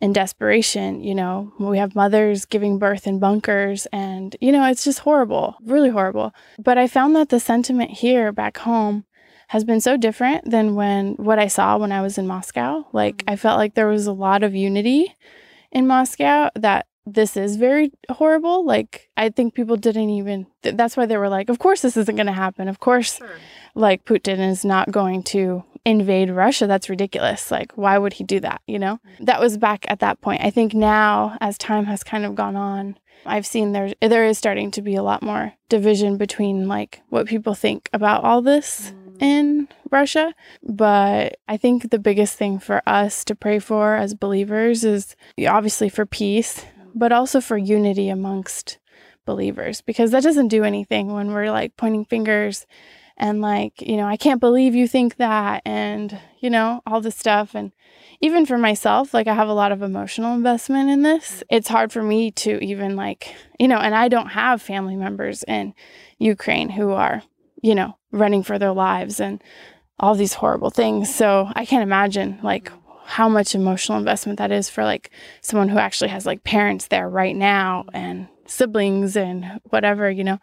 [0.00, 1.02] in desperation.
[1.02, 5.56] You know, we have mothers giving birth in bunkers, and, you know, it's just horrible,
[5.64, 6.34] really horrible.
[6.58, 9.05] But I found that the sentiment here back home
[9.48, 12.86] has been so different than when what I saw when I was in Moscow.
[12.92, 15.14] Like I felt like there was a lot of unity
[15.70, 18.64] in Moscow that this is very horrible.
[18.64, 21.96] Like I think people didn't even th- that's why they were like, of course this
[21.96, 22.68] isn't going to happen.
[22.68, 23.30] Of course sure.
[23.74, 26.66] like Putin is not going to invade Russia.
[26.66, 27.52] That's ridiculous.
[27.52, 28.98] Like why would he do that, you know?
[29.20, 30.42] That was back at that point.
[30.42, 34.38] I think now as time has kind of gone on, I've seen there there is
[34.38, 38.90] starting to be a lot more division between like what people think about all this.
[38.90, 40.34] Mm in Russia.
[40.62, 45.88] But I think the biggest thing for us to pray for as believers is obviously
[45.88, 48.78] for peace, but also for unity amongst
[49.24, 52.66] believers because that doesn't do anything when we're like pointing fingers
[53.16, 57.16] and like, you know, I can't believe you think that and, you know, all this
[57.16, 57.54] stuff.
[57.54, 57.72] And
[58.20, 61.42] even for myself, like I have a lot of emotional investment in this.
[61.50, 65.42] It's hard for me to even like, you know, and I don't have family members
[65.44, 65.74] in
[66.18, 67.22] Ukraine who are
[67.62, 69.42] you know, running for their lives and
[69.98, 71.14] all these horrible things.
[71.14, 72.70] So I can't imagine like
[73.04, 77.08] how much emotional investment that is for like someone who actually has like parents there
[77.08, 80.38] right now and siblings and whatever, you know.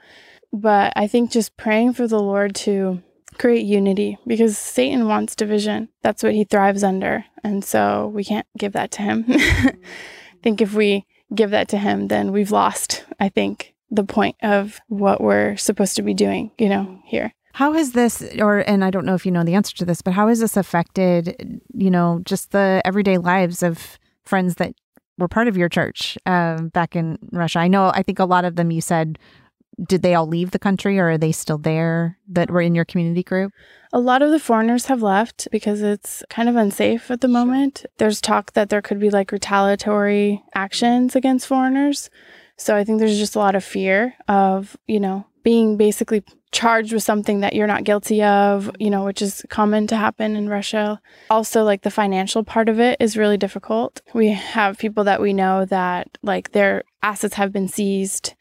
[0.52, 3.02] But I think just praying for the Lord to
[3.38, 5.90] create unity because Satan wants division.
[6.02, 7.26] That's what he thrives under.
[7.44, 9.26] And so we can't give that to him.
[9.30, 9.74] I
[10.42, 14.80] think if we give that to him, then we've lost, I think, the point of
[14.88, 17.34] what we're supposed to be doing, you know, here.
[17.54, 20.02] How has this, or, and I don't know if you know the answer to this,
[20.02, 24.74] but how has this affected, you know, just the everyday lives of friends that
[25.20, 27.60] were part of your church uh, back in Russia?
[27.60, 29.20] I know, I think a lot of them you said
[29.88, 32.86] did they all leave the country or are they still there that were in your
[32.86, 33.52] community group?
[33.92, 37.86] A lot of the foreigners have left because it's kind of unsafe at the moment.
[37.98, 42.10] There's talk that there could be like retaliatory actions against foreigners.
[42.58, 46.94] So I think there's just a lot of fear of, you know, being basically charged
[46.94, 50.48] with something that you're not guilty of, you know, which is common to happen in
[50.48, 51.02] Russia.
[51.30, 54.02] Also, like the financial part of it is really difficult.
[54.14, 58.34] We have people that we know that like their assets have been seized.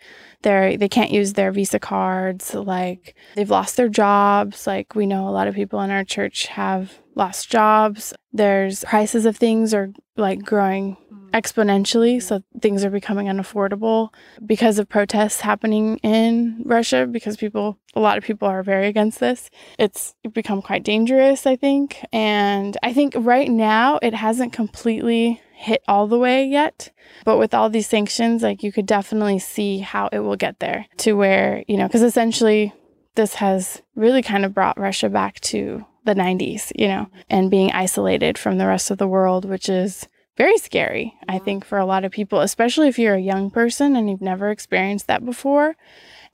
[0.43, 2.55] They're, they can't use their Visa cards.
[2.55, 4.67] Like they've lost their jobs.
[4.67, 8.15] Like we know a lot of people in our church have lost jobs.
[8.33, 11.31] There's prices of things are like growing mm.
[11.31, 12.23] exponentially.
[12.23, 14.09] So things are becoming unaffordable
[14.45, 19.21] because of protests happening in Russia, because people, a lot of people are very against
[19.21, 19.51] this.
[19.79, 22.05] It's become quite dangerous, I think.
[22.13, 26.91] And I think right now it hasn't completely hit all the way yet.
[27.25, 30.87] But with all these sanctions, like you could definitely see how it will get there
[30.99, 32.73] to where, you know, because essentially
[33.15, 37.71] this has really kind of brought Russia back to the 90s, you know, and being
[37.73, 41.45] isolated from the rest of the world, which is very scary, I mm-hmm.
[41.45, 44.51] think, for a lot of people, especially if you're a young person and you've never
[44.51, 45.77] experienced that before.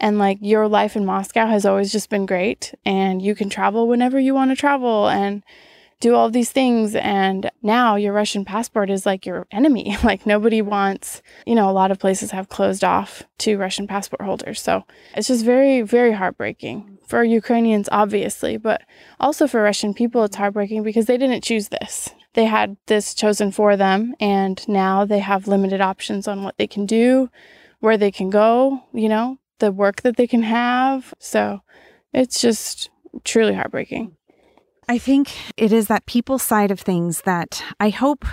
[0.01, 3.89] And like your life in Moscow has always just been great, and you can travel
[3.89, 5.43] whenever you want to travel and
[6.01, 6.95] do all these things.
[6.95, 9.97] And now your Russian passport is like your enemy.
[10.05, 14.23] like nobody wants, you know, a lot of places have closed off to Russian passport
[14.23, 14.61] holders.
[14.61, 14.85] So
[15.17, 18.83] it's just very, very heartbreaking for Ukrainians, obviously, but
[19.19, 23.51] also for Russian people, it's heartbreaking because they didn't choose this they had this chosen
[23.51, 27.29] for them and now they have limited options on what they can do,
[27.81, 31.13] where they can go, you know, the work that they can have.
[31.19, 31.63] So
[32.13, 32.91] it's just
[33.25, 34.17] truly heartbreaking.
[34.89, 38.25] I think it is that people side of things that I hope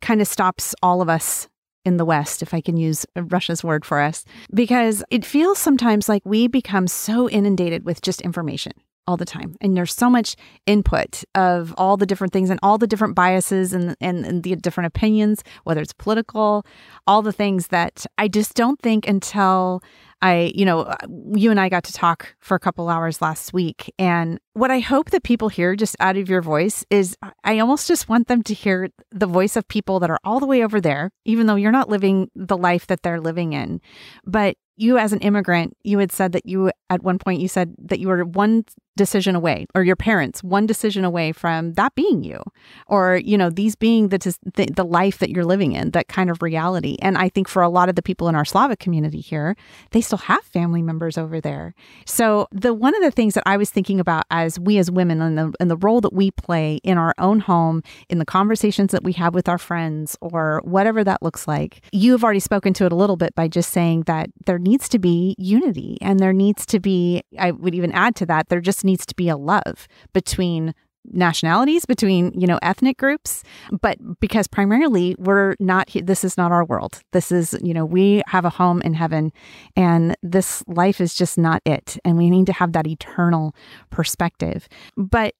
[0.00, 1.48] kind of stops all of us
[1.84, 6.08] in the West, if I can use Russia's word for us, because it feels sometimes
[6.08, 8.72] like we become so inundated with just information
[9.06, 9.56] all the time.
[9.60, 10.36] And there's so much
[10.66, 14.56] input of all the different things and all the different biases and, and, and, the
[14.56, 16.66] different opinions whether it's political
[17.06, 19.82] all the things that i just don't think until
[20.24, 20.96] i you know uh,
[21.34, 23.92] you and i got to talk for a couple hours last week.
[23.98, 27.86] And what i hope that people hear just out of your voice is i almost
[27.86, 30.80] just want them to hear the voice of people that are all the way over
[30.80, 33.80] there even though you're not living the life that they're living in.
[34.24, 37.74] But you as an immigrant you had said that you at one point you said
[37.78, 38.64] that you were one
[38.96, 42.42] decision away or your parents one decision away from that being you
[42.86, 44.18] or you know these being the,
[44.54, 46.96] the, the life that you're living in that kind of reality.
[47.00, 49.56] And i think for a lot of the people in our slavic community here
[49.92, 51.74] they still have family members over there.
[52.06, 55.20] So the one of the things that i was thinking about as we as women
[55.20, 58.92] and the and the role that we play in our own home in the conversations
[58.92, 62.72] that we have with our friends or whatever that looks like you have already spoken
[62.74, 66.20] to it a little bit by just saying that there needs to be unity and
[66.20, 69.28] there needs to be i would even add to that there just needs to be
[69.28, 70.74] a love between
[71.12, 73.42] nationalities between you know ethnic groups
[73.80, 77.02] but because primarily we're not this is not our world.
[77.12, 79.32] This is you know we have a home in heaven
[79.76, 83.54] and this life is just not it and we need to have that eternal
[83.90, 84.68] perspective.
[84.96, 85.34] But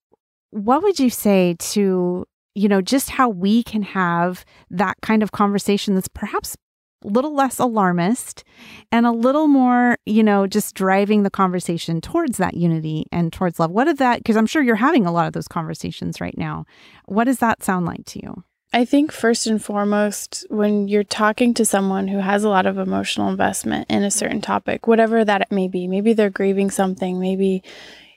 [0.50, 5.32] what would you say to you know just how we can have that kind of
[5.32, 6.56] conversation that's perhaps
[7.04, 8.44] little less alarmist
[8.90, 13.60] and a little more, you know, just driving the conversation towards that unity and towards
[13.60, 13.70] love.
[13.70, 16.64] What did that, because I'm sure you're having a lot of those conversations right now.
[17.06, 18.44] What does that sound like to you?
[18.72, 22.76] I think first and foremost, when you're talking to someone who has a lot of
[22.76, 27.20] emotional investment in a certain topic, whatever that it may be, maybe they're grieving something,
[27.20, 27.62] maybe,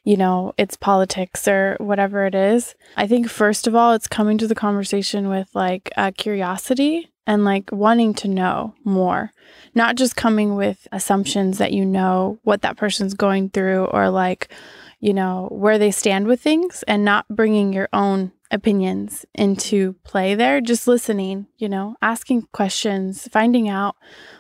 [0.04, 2.74] you know, it's politics or whatever it is.
[2.96, 7.44] I think first of all, it's coming to the conversation with like a curiosity and
[7.44, 9.32] like wanting to know more,
[9.76, 14.52] not just coming with assumptions that you know what that person's going through or like,
[15.00, 20.34] you know, where they stand with things and not bringing your own opinions into play
[20.34, 23.98] there, just listening, you know, asking questions, finding out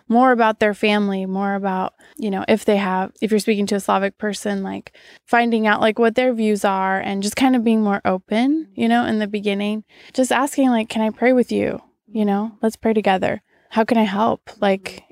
[0.07, 3.75] more about their family, more about, you know, if they have, if you're speaking to
[3.75, 7.65] a Slavic person, like finding out like what their views are and just kind of
[7.65, 9.83] being more open, you know, in the beginning.
[10.13, 11.81] Just asking, like, can I pray with you?
[12.07, 13.41] You know, let's pray together.
[13.69, 14.49] How can I help?
[14.59, 15.03] Like,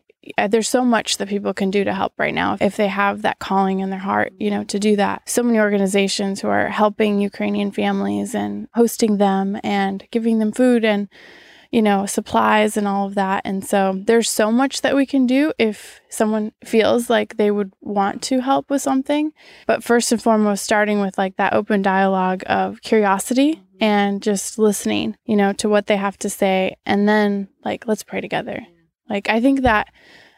[0.50, 3.38] there's so much that people can do to help right now if they have that
[3.38, 5.30] calling in their heart, you know, to do that.
[5.30, 10.84] So many organizations who are helping Ukrainian families and hosting them and giving them food
[10.84, 11.08] and,
[11.76, 13.42] you know, supplies and all of that.
[13.44, 17.74] And so there's so much that we can do if someone feels like they would
[17.82, 19.34] want to help with something.
[19.68, 23.84] But first and foremost, starting with like that open dialogue of curiosity mm-hmm.
[23.84, 26.78] and just listening, you know, to what they have to say.
[26.86, 28.66] And then, like, let's pray together.
[29.10, 29.92] Like, I think that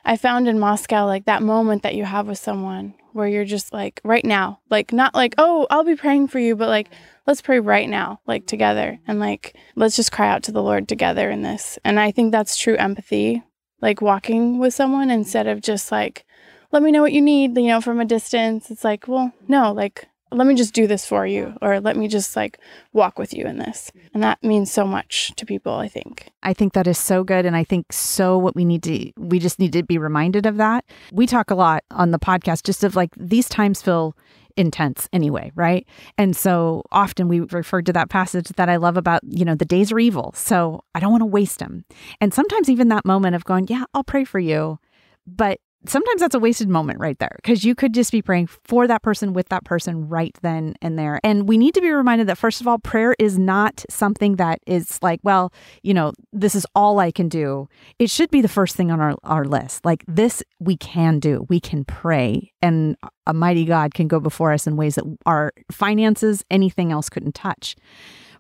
[0.04, 3.72] I found in Moscow, like that moment that you have with someone where you're just
[3.72, 6.90] like, right now, like, not like, oh, I'll be praying for you, but like,
[7.28, 9.00] let's pray right now, like together.
[9.08, 11.78] And like, let's just cry out to the Lord together in this.
[11.84, 13.44] And I think that's true empathy,
[13.82, 16.26] like walking with someone instead of just like,
[16.72, 18.72] let me know what you need, you know, from a distance.
[18.72, 22.08] It's like, well, no, like, let me just do this for you or let me
[22.08, 22.60] just like
[22.92, 26.54] walk with you in this and that means so much to people i think i
[26.54, 29.58] think that is so good and i think so what we need to we just
[29.58, 32.96] need to be reminded of that we talk a lot on the podcast just of
[32.96, 34.16] like these times feel
[34.58, 35.86] intense anyway right?
[36.18, 39.66] And so often we refer to that passage that i love about you know the
[39.66, 41.86] days are evil so i don't want to waste them
[42.22, 44.80] and sometimes even that moment of going yeah i'll pray for you
[45.26, 48.88] but sometimes that's a wasted moment right there because you could just be praying for
[48.88, 51.20] that person with that person right then and there.
[51.24, 54.60] And we need to be reminded that, first of all, prayer is not something that
[54.66, 55.54] is like, well,
[55.84, 57.68] you know, this is all I can do.
[58.00, 59.86] It should be the first thing on our, our list.
[59.86, 61.46] Like, this we can do.
[61.50, 65.54] We can pray, and a mighty God can go before us in ways that our
[65.72, 67.76] finances, anything else couldn't touch.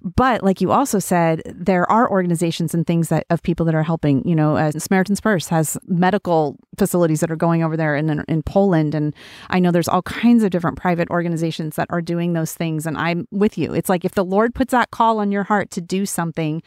[0.01, 3.83] But like you also said, there are organizations and things that of people that are
[3.83, 4.27] helping.
[4.27, 8.43] You know, uh, Samaritan's Purse has medical facilities that are going over there in in
[8.43, 9.15] Poland, and
[9.49, 12.85] I know there's all kinds of different private organizations that are doing those things.
[12.85, 13.73] And I'm with you.
[13.73, 16.61] It's like if the Lord puts that call on your heart to do something,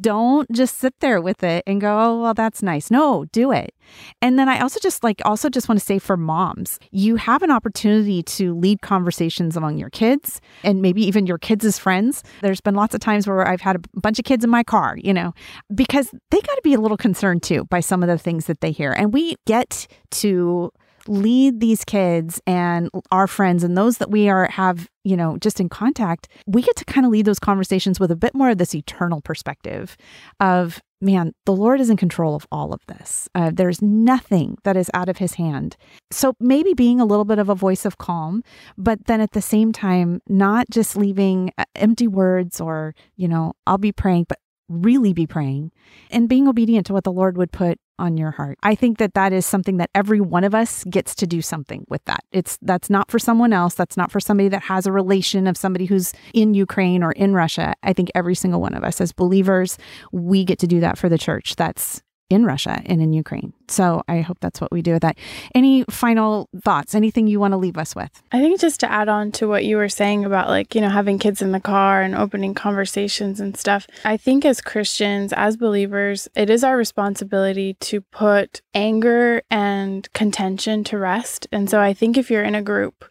[0.00, 2.90] don't just sit there with it and go, oh, well, that's nice.
[2.90, 3.74] No, do it.
[4.20, 7.42] And then I also just like, also just want to say for moms, you have
[7.42, 12.22] an opportunity to lead conversations among your kids and maybe even your kids' friends.
[12.42, 14.96] There's been lots of times where I've had a bunch of kids in my car,
[14.98, 15.32] you know,
[15.74, 18.60] because they got to be a little concerned too by some of the things that
[18.60, 18.92] they hear.
[18.92, 20.72] And we get to
[21.08, 25.60] lead these kids and our friends and those that we are have you know just
[25.60, 28.58] in contact we get to kind of lead those conversations with a bit more of
[28.58, 29.96] this eternal perspective
[30.40, 33.28] of man the lord is in control of all of this.
[33.34, 35.76] Uh, there's nothing that is out of his hand.
[36.10, 38.42] So maybe being a little bit of a voice of calm
[38.78, 43.52] but then at the same time not just leaving uh, empty words or you know
[43.66, 44.38] i'll be praying but
[44.68, 45.70] really be praying
[46.10, 48.58] and being obedient to what the Lord would put on your heart.
[48.62, 51.84] I think that that is something that every one of us gets to do something
[51.88, 52.24] with that.
[52.32, 55.56] It's that's not for someone else, that's not for somebody that has a relation of
[55.56, 57.74] somebody who's in Ukraine or in Russia.
[57.82, 59.78] I think every single one of us as believers,
[60.12, 61.56] we get to do that for the church.
[61.56, 63.52] That's in Russia and in Ukraine.
[63.68, 65.16] So I hope that's what we do with that.
[65.54, 66.94] Any final thoughts?
[66.94, 68.10] Anything you want to leave us with?
[68.32, 70.88] I think just to add on to what you were saying about like, you know,
[70.88, 73.86] having kids in the car and opening conversations and stuff.
[74.04, 80.84] I think as Christians, as believers, it is our responsibility to put anger and contention
[80.84, 81.46] to rest.
[81.52, 83.04] And so I think if you're in a group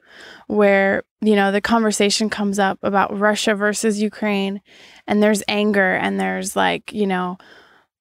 [0.47, 4.61] where, you know, the conversation comes up about Russia versus Ukraine
[5.07, 7.37] and there's anger and there's like, you know,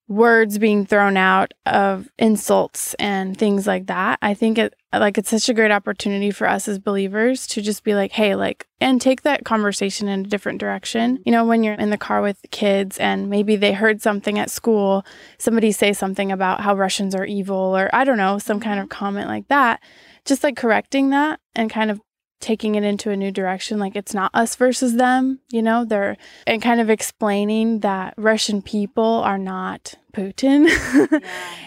[0.07, 4.19] words being thrown out of insults and things like that.
[4.21, 7.85] I think it like it's such a great opportunity for us as believers to just
[7.85, 11.23] be like, hey, like and take that conversation in a different direction.
[11.25, 14.51] You know, when you're in the car with kids and maybe they heard something at
[14.51, 15.05] school,
[15.39, 18.87] somebody say something about how Russians are evil or I don't know, some kind of
[18.87, 18.99] mm-hmm.
[18.99, 19.81] comment like that.
[20.27, 22.01] Just like correcting that and kind of
[22.41, 25.85] taking it into a new direction like it's not us versus them you know?
[25.85, 26.17] They're
[26.47, 30.69] and kind of explaining that russian people are not putin.
[31.11, 31.19] Yeah.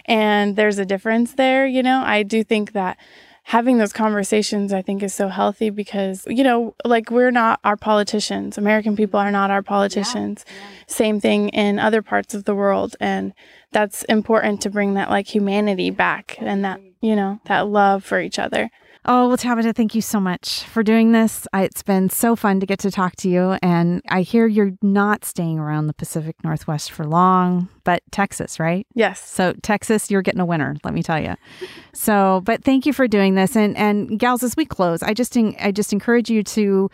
[0.06, 2.02] and there's a difference there you know?
[2.06, 2.98] I do think that
[3.44, 7.78] having those conversations i think is so healthy because you know like we're not our
[7.78, 8.58] politicians.
[8.58, 10.44] American people are not our politicians.
[10.48, 10.54] Yeah.
[10.54, 10.68] Yeah.
[10.88, 12.96] same thing in other parts of the world.
[13.00, 13.34] And
[13.72, 18.20] that's important to bring that like humanity back and that you know that love for
[18.20, 18.70] each other
[19.10, 21.48] Oh, well, Tabitha, thank you so much for doing this.
[21.54, 23.58] I, it's been so fun to get to talk to you.
[23.62, 28.86] And I hear you're not staying around the Pacific Northwest for long, but Texas, right?
[28.96, 29.26] Yes.
[29.26, 31.36] So, Texas, you're getting a winner, let me tell you.
[31.94, 33.56] So, but thank you for doing this.
[33.56, 36.92] And, and gals, as we close, I just, I just encourage you to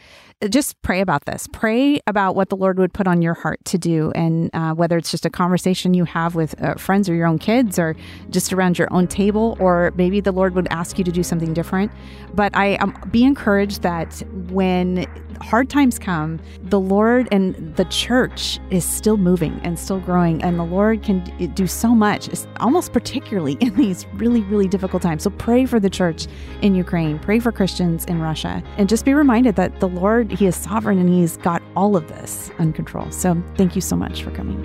[0.49, 1.47] just pray about this.
[1.51, 4.97] Pray about what the Lord would put on your heart to do, and uh, whether
[4.97, 7.95] it's just a conversation you have with uh, friends or your own kids, or
[8.29, 11.53] just around your own table, or maybe the Lord would ask you to do something
[11.53, 11.91] different.
[12.33, 15.05] But I um, be encouraged that when
[15.41, 20.59] hard times come, the Lord and the church is still moving and still growing, and
[20.59, 21.23] the Lord can
[21.53, 22.29] do so much,
[22.59, 25.23] almost particularly in these really, really difficult times.
[25.23, 26.27] So pray for the church
[26.61, 30.47] in Ukraine, pray for Christians in Russia, and just be reminded that the Lord, He
[30.47, 33.11] is sovereign and He's got all of this under control.
[33.11, 34.61] So thank you so much for coming.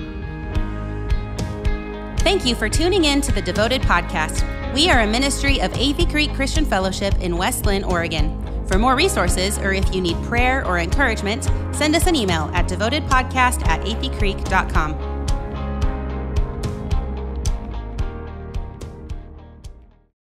[2.19, 4.45] Thank you for tuning in to the Devoted Podcast.
[4.75, 8.45] We are a ministry of Athey Creek Christian Fellowship in West Linn, Oregon.
[8.67, 11.45] For more resources, or if you need prayer or encouragement,
[11.75, 15.08] send us an email at devotedpodcast at atheycreek.com.